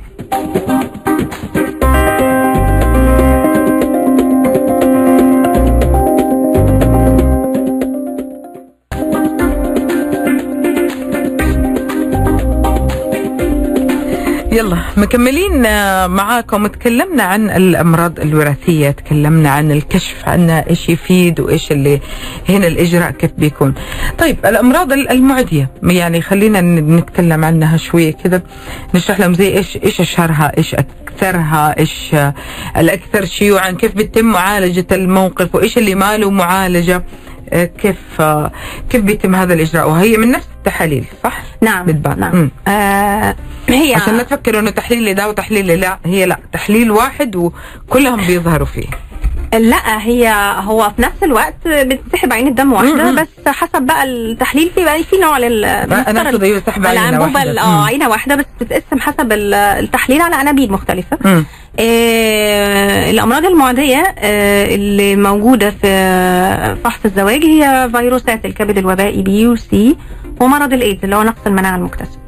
[14.52, 16.66] يلا مكملين آه، معاكم.
[16.66, 22.00] تكلمنا عن الأمراض الوراثية تكلمنا عن الكشف عنها إيش يفيد وإيش اللي
[22.48, 23.74] هنا الإجراء كيف بيكون.
[24.18, 28.42] طيب الأمراض ال- المعدية يعني خلينا نتكلم عنها شوية كذا
[28.94, 32.34] نشرح لهم زي إيش إيش أشهرها إيش أكثرها إيش آه،
[32.76, 37.02] الأكثر شيوعا كيف بيتم معالجة الموقف وإيش اللي ما له معالجة.
[37.78, 38.52] كيف آه،
[38.90, 42.20] كيف بيتم هذا الإجراء وهي من نفس التحاليل صح؟ نعم بتبان.
[42.20, 42.50] نعم مم.
[42.68, 43.36] آه
[43.68, 48.66] هي عشان لا تفكروا إنه تحليل لده وتحليل لا هي لا تحليل واحد وكلهم بيظهروا
[48.66, 48.86] فيه
[49.52, 53.10] لا هي هو في نفس الوقت بتسحب عين الدم واحدة.
[53.22, 56.40] بس حسب بقى التحليل في بقى في نوع لل أنا اقصد
[56.98, 61.44] عينة واحدة آه عينة واحدة بس بتتقسم حسب ال- التحليل على أنابيب مختلفة مم.
[61.80, 69.96] آه الأمراض المعدية آه اللي موجودة في فحص الزواج هي فيروسات الكبد الوبائي بي وسي
[70.40, 72.18] ومرض الإيدز اللي هو نقص المناعة المكتسبه.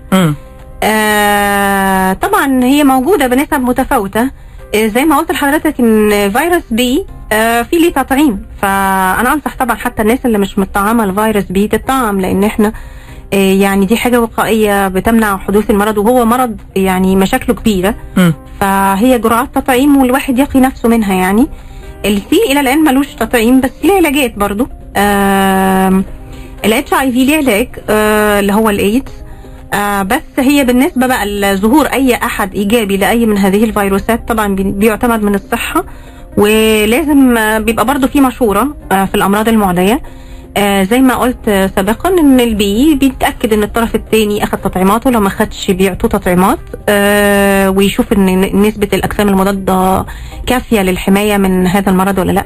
[0.82, 4.30] آه طبعا هي موجودة بنسب متفاوتة
[4.76, 8.42] زي ما قلت لحضرتك إن فيروس B آه في ليه تطعيم.
[8.62, 12.72] فأنا أنصح طبعا حتى الناس اللي مش متطعمه الفيروس B تتطعم لأن إحنا
[13.32, 17.94] آه يعني دي حاجة وقائية بتمنع حدوث المرض وهو مرض يعني مشاكله كبيرة.
[18.60, 21.46] فهي جرعات تطعيم والواحد يقي نفسه منها يعني.
[22.04, 24.68] ال C إلى الآن ملوش تطعيم بس ليه علاجات برضو.
[26.64, 29.12] ال HIV ليه علاج؟ آه اللي هو الايدز
[29.74, 34.62] آه بس هي بالنسبة بقى لظهور أي أحد إيجابي لأي من هذه الفيروسات طبعا بي-
[34.62, 35.84] بيعتمد من الصحة
[36.36, 40.00] ولازم آه، بيبقى برضو في مشورة آه، في الأمراض المعدية.
[40.56, 45.20] آه، زي ما قلت سابقا إن ال B بيتأكد إن الطرف الثاني أخذ تطعيماته لو
[45.20, 50.06] ما خدش بيعطوه تطعيمات آه، ويشوف إن نسبة الأجسام المضادة
[50.46, 52.44] كافية للحماية من هذا المرض ولا لأ.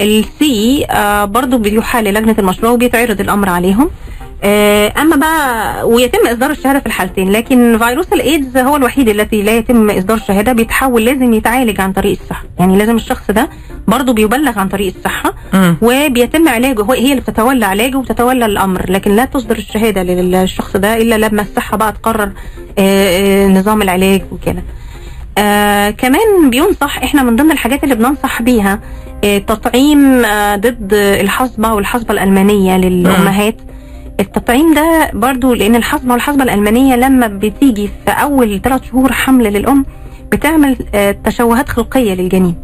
[0.00, 3.90] السي آه، برضو بيحال لجنه المشروع وبيتعرض الأمر عليهم.
[4.46, 9.90] أما بقى ويتم إصدار الشهادة في الحالتين لكن فيروس الإيدز هو الوحيد الذي لا يتم
[9.90, 12.44] إصدار شهاده بيتحول لازم يتعالج عن طريق الصحة.
[12.58, 13.48] يعني لازم الشخص ده
[13.88, 15.76] برضه بيبلغ عن طريق الصحة مم.
[15.82, 20.96] وبيتم علاجه هو هي اللي بتتولى علاجه وتتولى الأمر لكن لا تصدر الشهادة للشخص ده
[20.96, 22.30] إلا لما الصحة بقى تقرر
[22.78, 24.62] آه، آه، نظام العلاج وكده.
[25.38, 28.80] آه كمان بينصح إحنا من ضمن الحاجات اللي بننصح بيها
[29.24, 33.56] آه تطعيم آه ضد الحصبة والحصبة الألمانية للأمهات.
[34.20, 39.86] التطعيم ده برضو لأن الحصبه والحصبه الألمانية لما بتيجي في أول ثلاث شهور حمل للأم
[40.32, 42.54] بتعمل آه تشوهات خلقية للجنين.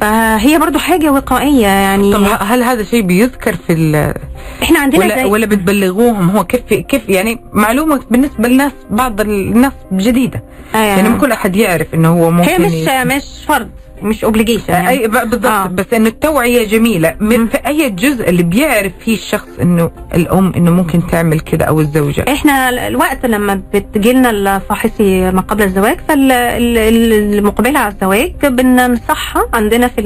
[0.00, 2.12] فهي برضو حاجة وقائية يعني.
[2.12, 4.14] طب هل هذا شيء بيذكر في ال-
[4.62, 9.72] إحنا عندنا ولا زي ولا بتبلغوهم؟ هو كيف كيف يعني معلومة بالنسبة للناس بعض الناس
[9.92, 10.42] جديدة.
[10.74, 10.78] آه.
[10.78, 12.72] يعني مو كل أحد يعرف إنه هو ممكن هي مش
[13.16, 13.68] مش فرض.
[14.02, 14.88] مش اوبليجيشن يعني.
[14.88, 15.46] أي بالضبط.
[15.46, 15.66] آه.
[15.66, 17.16] بس إنه التوعية جميلة.
[17.20, 21.80] من في أي جزء اللي بيعرف فيه الشخص إنه الأم إنه ممكن تعمل كده أو
[21.80, 29.88] الزوجة؟ إحنا ال- الوقت لما بتجيلنا الفاحصي ما قبل الزواج فالمقبله على الزواج بننصحها عندنا
[29.88, 30.02] في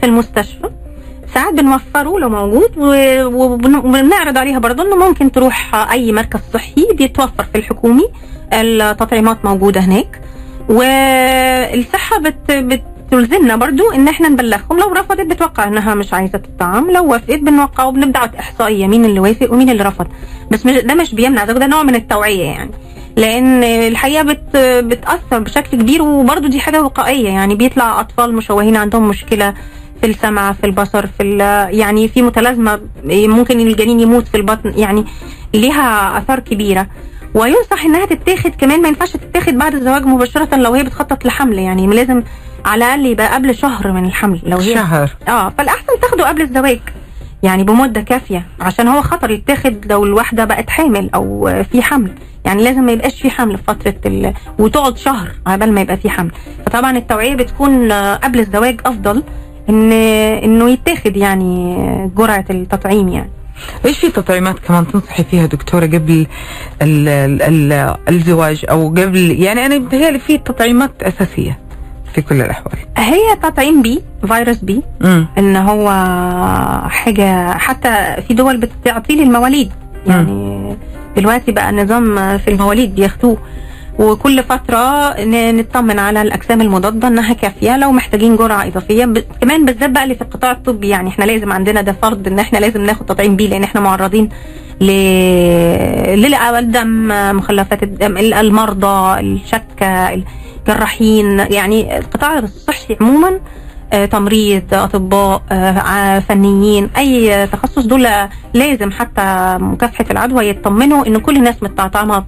[0.00, 0.70] في المستشفى.
[1.34, 2.70] ساعات بنوفره لو موجود
[3.34, 8.04] وبنعرض عليها برضه إنه ممكن تروح أي مركز صحي بيتوفر في الحكومي.
[8.52, 10.20] التطعيمات موجودة هناك.
[10.70, 16.90] والصحة بت, بت تلزمنا برضو إن إحنا نبلغهم لو رفضت بتوقع إنها مش عايزة تطعم.
[16.90, 20.06] لو وافقت بنوقع وبنبدا احصائيه مين اللي وافق ومين اللي رفض.
[20.50, 21.44] بس مش ده مش بيمنع.
[21.44, 22.70] ده, ده نوع من التوعية يعني.
[23.16, 26.02] لأن الحقيقة بت بتأثر بشكل كبير.
[26.02, 27.54] وبرضو دي حاجة وقائية يعني.
[27.54, 29.54] بيطلع أطفال مشوهين عندهم مشكلة
[30.00, 31.36] في السمع في البصر في
[31.72, 32.80] يعني في متلازمة.
[33.04, 34.72] ممكن الجنين يموت في البطن.
[34.76, 35.04] يعني
[35.54, 36.86] ليها آثار كبيرة.
[37.34, 41.86] وينصح إنها تتاخد كمان ما ينفعش تتاخد بعد الزواج مباشرة لو هي بتخطط لحمل يعني
[41.86, 42.22] لازم
[42.64, 45.10] على الأقل يبقى قبل شهر من الحمل لو هي شهر.
[45.28, 46.80] آه فالأحسن تاخده قبل الزواج
[47.42, 52.12] يعني بمدة كافية عشان هو خطر يتاخد لو الواحدة بقت حامل أو في حمل
[52.44, 54.34] يعني لازم ما يبقاش في حمل في فترة ال...
[54.58, 56.30] وتقعد شهر على ما يبقى في حمل.
[56.66, 59.22] فطبعا التوعية بتكون قبل الزواج أفضل
[59.68, 59.92] ان
[60.42, 61.76] إنه يتاخد يعني
[62.16, 63.30] جرعة التطعيم يعني.
[63.84, 66.26] إيش في تطعيمات كمان تنصحي فيها دكتورة قبل
[66.82, 67.42] ال ال
[67.72, 71.58] ال الزواج أو قبل؟ يعني أنا متهيألي في تطعيمات أساسية
[72.14, 72.74] في كل الأحوال.
[72.96, 74.82] هي تطعيم بي فيروس بي.
[75.04, 75.90] امم إن هو
[76.88, 79.72] حاجة حتى في دول بتعطيه للمواليد.
[80.06, 80.76] يعني
[81.16, 83.38] دلوقتي بقى نظام في المواليد بياخدوه.
[84.00, 89.04] وكل فترة ن- نطمن على الأجسام المضادة إنها كافية لو محتاجين جرعة إضافية.
[89.04, 89.18] ب...
[89.40, 92.58] كمان بالذات بقى اللي في القطاع الطبي يعني إحنا لازم عندنا ده فرض إن إحنا
[92.58, 94.28] لازم ناخد تطعيم بيه لأن إحنا معرضين
[94.80, 94.90] ل
[96.16, 100.14] للدم مخلفات الدم المرضى الشكة
[100.68, 103.40] الجراحين يعني القطاع الصحي عموما
[104.10, 108.08] تمريض أطباء آه، فنيين أي تخصص دول
[108.54, 112.18] لازم حتى مكافحة العدوى يطمنوا إن كل الناس متطعمة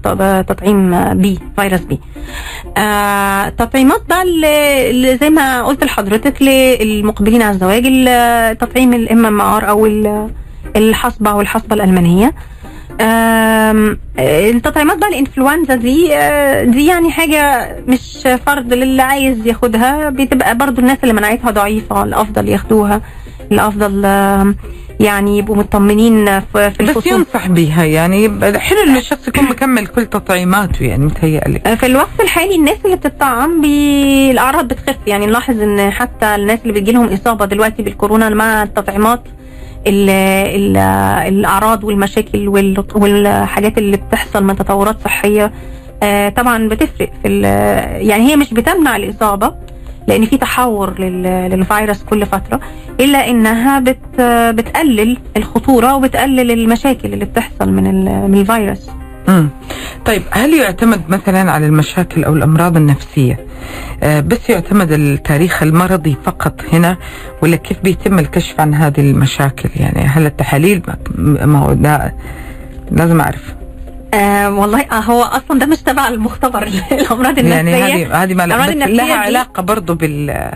[0.42, 2.01] تطعيم B فيروس B.
[2.77, 9.69] آه، تطعيمات بقى اللي زي ما قلت لحضرتك للمقبلين على الزواج ال- تطعيم ال MMR
[9.68, 10.31] أو ال-
[10.77, 12.27] الحصبة والحصبة الألمانية.
[12.27, 12.33] آه،
[14.19, 20.11] التطعيمات بقى الإنفلونزا دي آه، دي يعني حاجة مش فرض للي عايز ياخدها.
[20.11, 23.01] بتبقى برضو الناس اللي مناعتها ضعيفة الأفضل ياخدوها
[23.53, 24.05] الأفضل
[25.01, 29.87] يعني يبقوا مطمنين في في بس الفصول ينصح بيها يعني حلو إن الشخص يكون مكمل
[29.87, 34.31] كل تطعيماته يعني متهيألي في الوقت الحالي الناس اللي بتطعم بي...
[34.31, 34.97] الأعراض بتخف.
[35.07, 39.23] يعني نلاحظ إن حتى الناس اللي بتجيلهم إصابة دلوقتي بالكورونا مع التطعيمات
[39.87, 40.11] ال...
[40.11, 40.77] ال...
[41.35, 42.85] الأعراض والمشاكل وال...
[42.95, 45.53] والحاجات اللي بتحصل من تطورات صحية
[46.03, 47.40] آه طبعا بتفرق في.
[48.09, 49.55] يعني هي مش بتمنع الإصابة
[50.09, 51.23] لأن في تحور لل...
[51.23, 52.61] للفيروس كل فترة
[53.01, 54.21] إلا إنها بت...
[54.55, 58.05] بتقلل الخطورة وبتقلل المشاكل اللي بتحصل من.
[58.31, 58.90] من الفيروس
[60.05, 63.47] طيب هل يعتمد مثلا على المشاكل أو الأمراض النفسية؟
[64.03, 66.97] آه بس يعتمد التاريخ المرضي فقط هنا
[67.43, 70.83] ولا كيف بيتم الكشف عن هذه المشاكل؟ يعني هل التحاليل
[71.19, 72.15] ما- هو ده
[72.91, 73.55] لازم أعرف.
[74.15, 77.77] آه والله آه هو أصلا ده مش تبع المختبر الأمراض النفسية.
[77.77, 80.51] يعني هذه هذه ما لها, علاقة برضه بال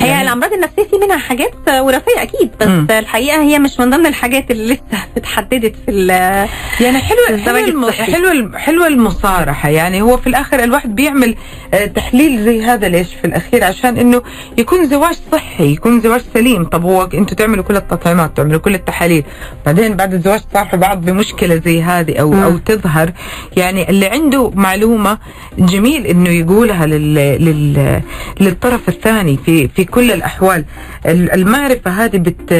[0.00, 2.86] هي هي الأمراض النفسية في منها حاجات وراثية أكيد بس مم.
[2.90, 6.48] الحقيقة هي مش من ضمن الحاجات اللي لسه اتحددت في ال-
[6.80, 8.12] يعني حلو الزواج حلو الم- الصحي.
[8.12, 11.34] حلو الم- حلو المصارحة يعني هو في الآخر الواحد بيعمل
[11.74, 14.22] آه، تحليل زي هذا ليش في الأخير عشان إنه
[14.58, 19.24] يكون زواج صحي يكون زواج سليم طب هو أنتوا تعملوا كل التطعيمات تعملوا كل التحاليل
[19.66, 22.42] بعدين بعد الزواج تصارحوا بعض بمشكلة زي هذه أو مم.
[22.42, 23.12] أو تظهر
[23.56, 25.18] يعني اللي عنده معلومة
[25.58, 28.02] جميل إنه يقولها لل لل
[28.40, 30.64] للطرف الثاني في في كل الأحوال.
[31.06, 32.52] ال- المعرفة هذه بت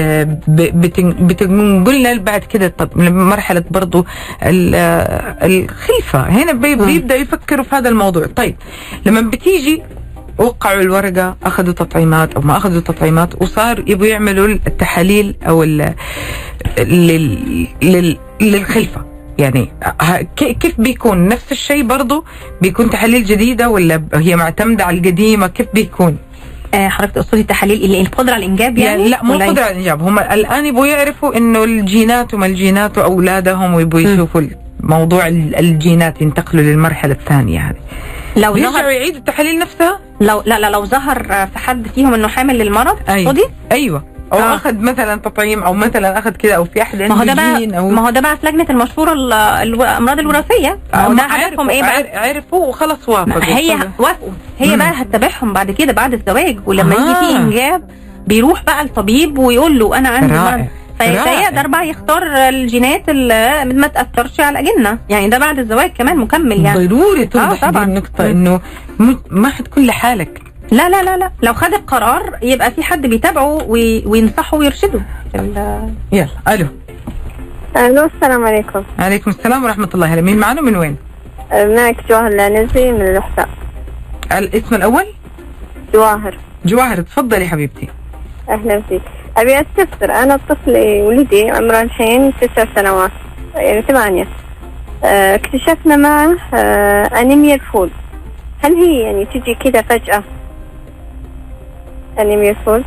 [0.48, 2.68] ب- بت بتقول لنا بعد كده.
[2.78, 4.06] طب مرحله برضو
[4.42, 4.74] ال-
[5.42, 6.20] الخلفة.
[6.28, 6.86] هنا بي- مم.
[6.86, 8.26] بيبدأ يفكروا في هذا الموضوع.
[8.26, 8.56] طيب
[9.06, 9.82] لما بتيجي
[10.38, 15.94] وقعوا الورقة أخذوا تطعيمات أو ما أخذوا تطعيمات وصار يبغوا يعملوا التحاليل أو ال-
[16.78, 19.04] لل لل للخلفة.
[19.38, 19.72] يعني
[20.36, 22.24] كيف بيكون؟ نفس الشيء برضو
[22.62, 26.16] بيكون تحاليل جديدة ولا هي معتمدة على القديمة؟ كيف بيكون؟
[26.74, 30.02] حضرتك تقصدي التحاليل اللي القدره على الإنجاب يعني, يعني؟ لا مو؟ القدره على الإنجاب.
[30.02, 34.00] هم الآن يبغوا يعرفوا إنه الجينات وما الجينات وأولادهم ويبغوا.
[34.00, 34.42] يشوفوا
[34.80, 37.76] موضوع ال- الجينات ينتقلوا للمرحلة الثانية هذه.
[38.36, 42.28] لو ظهر يعيدوا التحاليل نفسها؟ لو لا لا لو ظهر آه، في حد فيهم إنه
[42.28, 43.32] حامل للمرض أيوه.
[43.32, 44.04] تقصدي أيوه.
[44.32, 44.54] أو آه.
[44.54, 48.00] أخذ مثلا تطعيم أو مثلا أخذ كذا أو في أحد ما هو ده بقى ما
[48.06, 51.96] هو ده بقى في لجنة المشهورة ال- الامراض الوراثية ما هو ده هدفهم إيه بقى
[51.96, 54.76] عر- عرفوا وخلص وافقوا هي وافقوا هي مم.
[54.78, 57.00] بقى هتتابعهم بعد كده بعد الزواج ولما آه.
[57.00, 57.90] يجي في إنجاب
[58.26, 60.56] بيروح بقى الطبيب ويقول له أنا عندي رائع.
[60.56, 60.66] مرض
[61.00, 61.24] رائع.
[61.24, 66.64] فيقدر بقى يختار الجينات اللي ما تأثرش على الاجنه يعني ده بعد الزواج كمان مكمل
[66.64, 67.98] يعني ضروري توضح آه،.
[68.20, 68.60] إنه
[69.30, 71.30] ما حتكون لحالك لا لا لا لا.
[71.42, 75.00] لو خد القرار يبقى في حد بيتابعه وي- وينصحه ويرشده.
[75.34, 76.66] يلا ألو.
[77.76, 78.82] ألو السلام عليكم.
[78.98, 80.14] عليكم السلام ورحمة الله.
[80.14, 80.96] هلا مين معنا؟ من وين؟
[81.52, 83.48] معك جواهر العنزي من الأحساء.
[84.32, 85.04] الاسم الأول؟
[85.94, 86.38] جواهر.
[86.64, 87.88] جواهر تفضلي حبيبتي.
[88.50, 89.02] أهلا فيك.
[89.36, 90.12] أبي أستفسر.
[90.12, 93.10] أنا طفلي ولدي عمره الحين تسع سنوات
[93.54, 94.26] يعني ثمانية.
[95.04, 97.90] آه، اكتشفنا معه آه، أنيميا الفول.
[98.62, 100.22] هل هي يعني تجي كذا فجأة
[102.20, 102.82] أنيميا الفول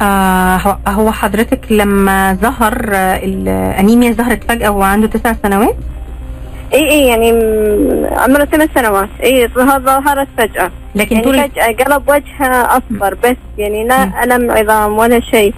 [0.00, 0.56] آه
[0.88, 5.76] هو- حضرتك لما ظهر آه، الانيميا ظهرت فجأة وهو عنده تسع سنوات؟
[6.74, 9.08] اي اي يعني م- عمره ثمان سنوات.
[9.22, 10.70] اي ظهرت فجأة.
[10.94, 12.46] لكن يعني طول فجأة قلب وجهه
[12.76, 13.36] أصفر بس.
[13.58, 15.54] يعني لا ألم عظام ولا شيء.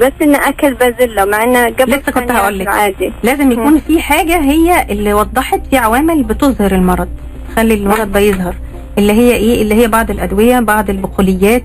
[0.00, 2.68] بس إنه أكل بازيلا مع إنه قبل لسه كنت هقول لك.
[2.68, 3.12] عادي.
[3.22, 7.08] لازم يكون في حاجة هي اللي وضحت في عوامل بتظهر المرض.
[7.48, 8.54] تخلي المرض ده يظهر.
[9.00, 11.62] اللي هي إيه؟ اللي هي بعض الأدوية بعض البقوليات.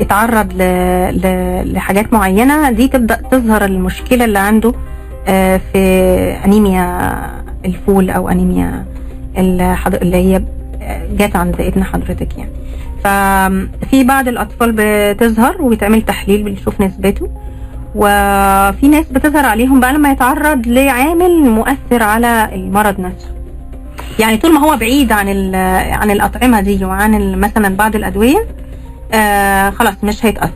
[0.00, 0.62] اتعرض ل...
[1.22, 1.72] ل...
[1.72, 2.70] لحاجات معينة.
[2.70, 4.72] دي تبدأ تظهر المشكلة اللي عنده
[5.28, 5.78] آه، في
[6.44, 7.12] أنيميا
[7.64, 8.84] الفول أو أنيميا
[9.38, 9.94] الحض...
[9.94, 10.42] اللي هي
[11.18, 12.50] جت عند ابن حضرتك يعني.
[13.04, 17.28] ففي بعض الأطفال بتظهر وبيتعمل تحليل بنشوف نسبته.
[17.94, 23.35] وفي ناس بتظهر عليهم بقى لما يتعرض لعامل مؤثر على المرض نفسه.
[24.18, 25.54] يعني طول ما هو بعيد عن
[25.94, 28.46] عن الأطعمة دي وعن مثلا بعض الأدوية
[29.12, 30.52] آه خلاص مش هيتأثر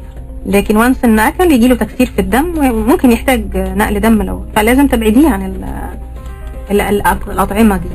[0.47, 4.87] لكن وانس ان اكل يجي له تكسير في الدم وممكن يحتاج نقل دم لو فلازم
[4.87, 5.65] تبعديه عن ال
[6.71, 7.89] ال- ال- الأطعمة دي.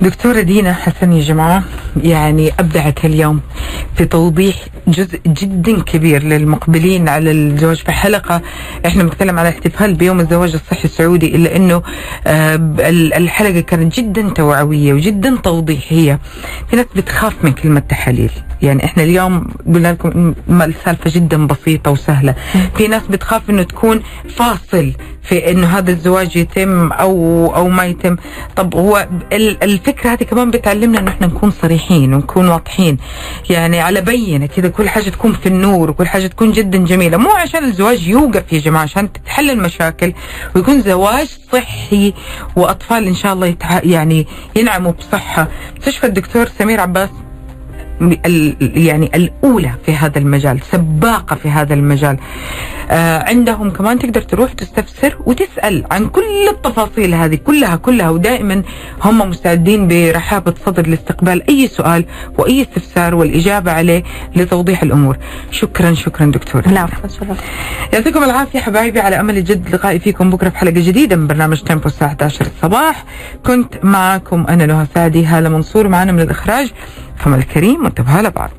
[0.00, 1.62] دكتورة دينا حسن يا جماعة
[2.02, 3.40] يعني أبدعت اليوم
[3.96, 4.56] في توضيح
[4.88, 7.76] جزء جدا كبير للمقبلين على الزواج.
[7.76, 8.42] في حلقة
[8.86, 11.82] إحنا بنتكلم على احتفال بيوم الزواج الصحي السعودي إلا أنه
[12.26, 16.18] آه ال- الحلقة كانت جدا توعوية وجدا توضيحية.
[16.70, 18.30] في ناس بتخاف من كلمة تحاليل.
[18.62, 22.34] يعني إحنا اليوم قلنا لكم السالفة جدا بسيطة وسهلة.
[22.76, 24.02] في ناس بتخاف إنه تكون
[24.36, 24.92] فاصل
[25.22, 28.16] في إنه هذا الزواج يتم أو أو ما يتم.
[28.56, 29.08] طب هو
[29.88, 32.98] الفكرة هذه كمان بتعلمنا إنه إحنا نكون صريحين ونكون واضحين.
[33.50, 37.16] يعني على بينة كذا كل حاجة تكون في النور وكل حاجة تكون جدا جميلة.
[37.16, 40.12] مو عشان الزواج يوقف يا جماعة عشان تتحل المشاكل
[40.56, 42.14] ويكون زواج صحي
[42.56, 43.80] وأطفال إن شاء الله يتع...
[43.82, 44.26] يعني
[44.56, 45.48] ينعموا بصحة.
[45.78, 47.08] مستشفى الدكتور سمير عباس.
[48.60, 52.18] يعني الأولى في هذا المجال سباقة في هذا المجال.
[52.90, 58.10] آه عندهم كمان تقدر تروح تستفسر وتسأل عن كل التفاصيل هذه كلها كلها.
[58.10, 58.62] ودائما
[59.02, 62.04] هم مستعدين برحابة صدر لاستقبال أي سؤال
[62.38, 64.02] وأي استفسار والإجابة عليه
[64.36, 65.16] لتوضيح الأمور.
[65.50, 66.88] شكرا شكرا دكتور لا
[67.92, 71.86] يعطيكم العافية حبايبي على أمل جد لقائي فيكم بكرة في حلقة جديدة من برنامج تيمبو
[71.86, 73.04] الساعة 11 الصباح.
[73.46, 76.72] كنت معكم أنا نهى سعدي هالة منصور معنا من الإخراج.
[77.24, 78.50] محمد الكريم وانتبهوا لبعض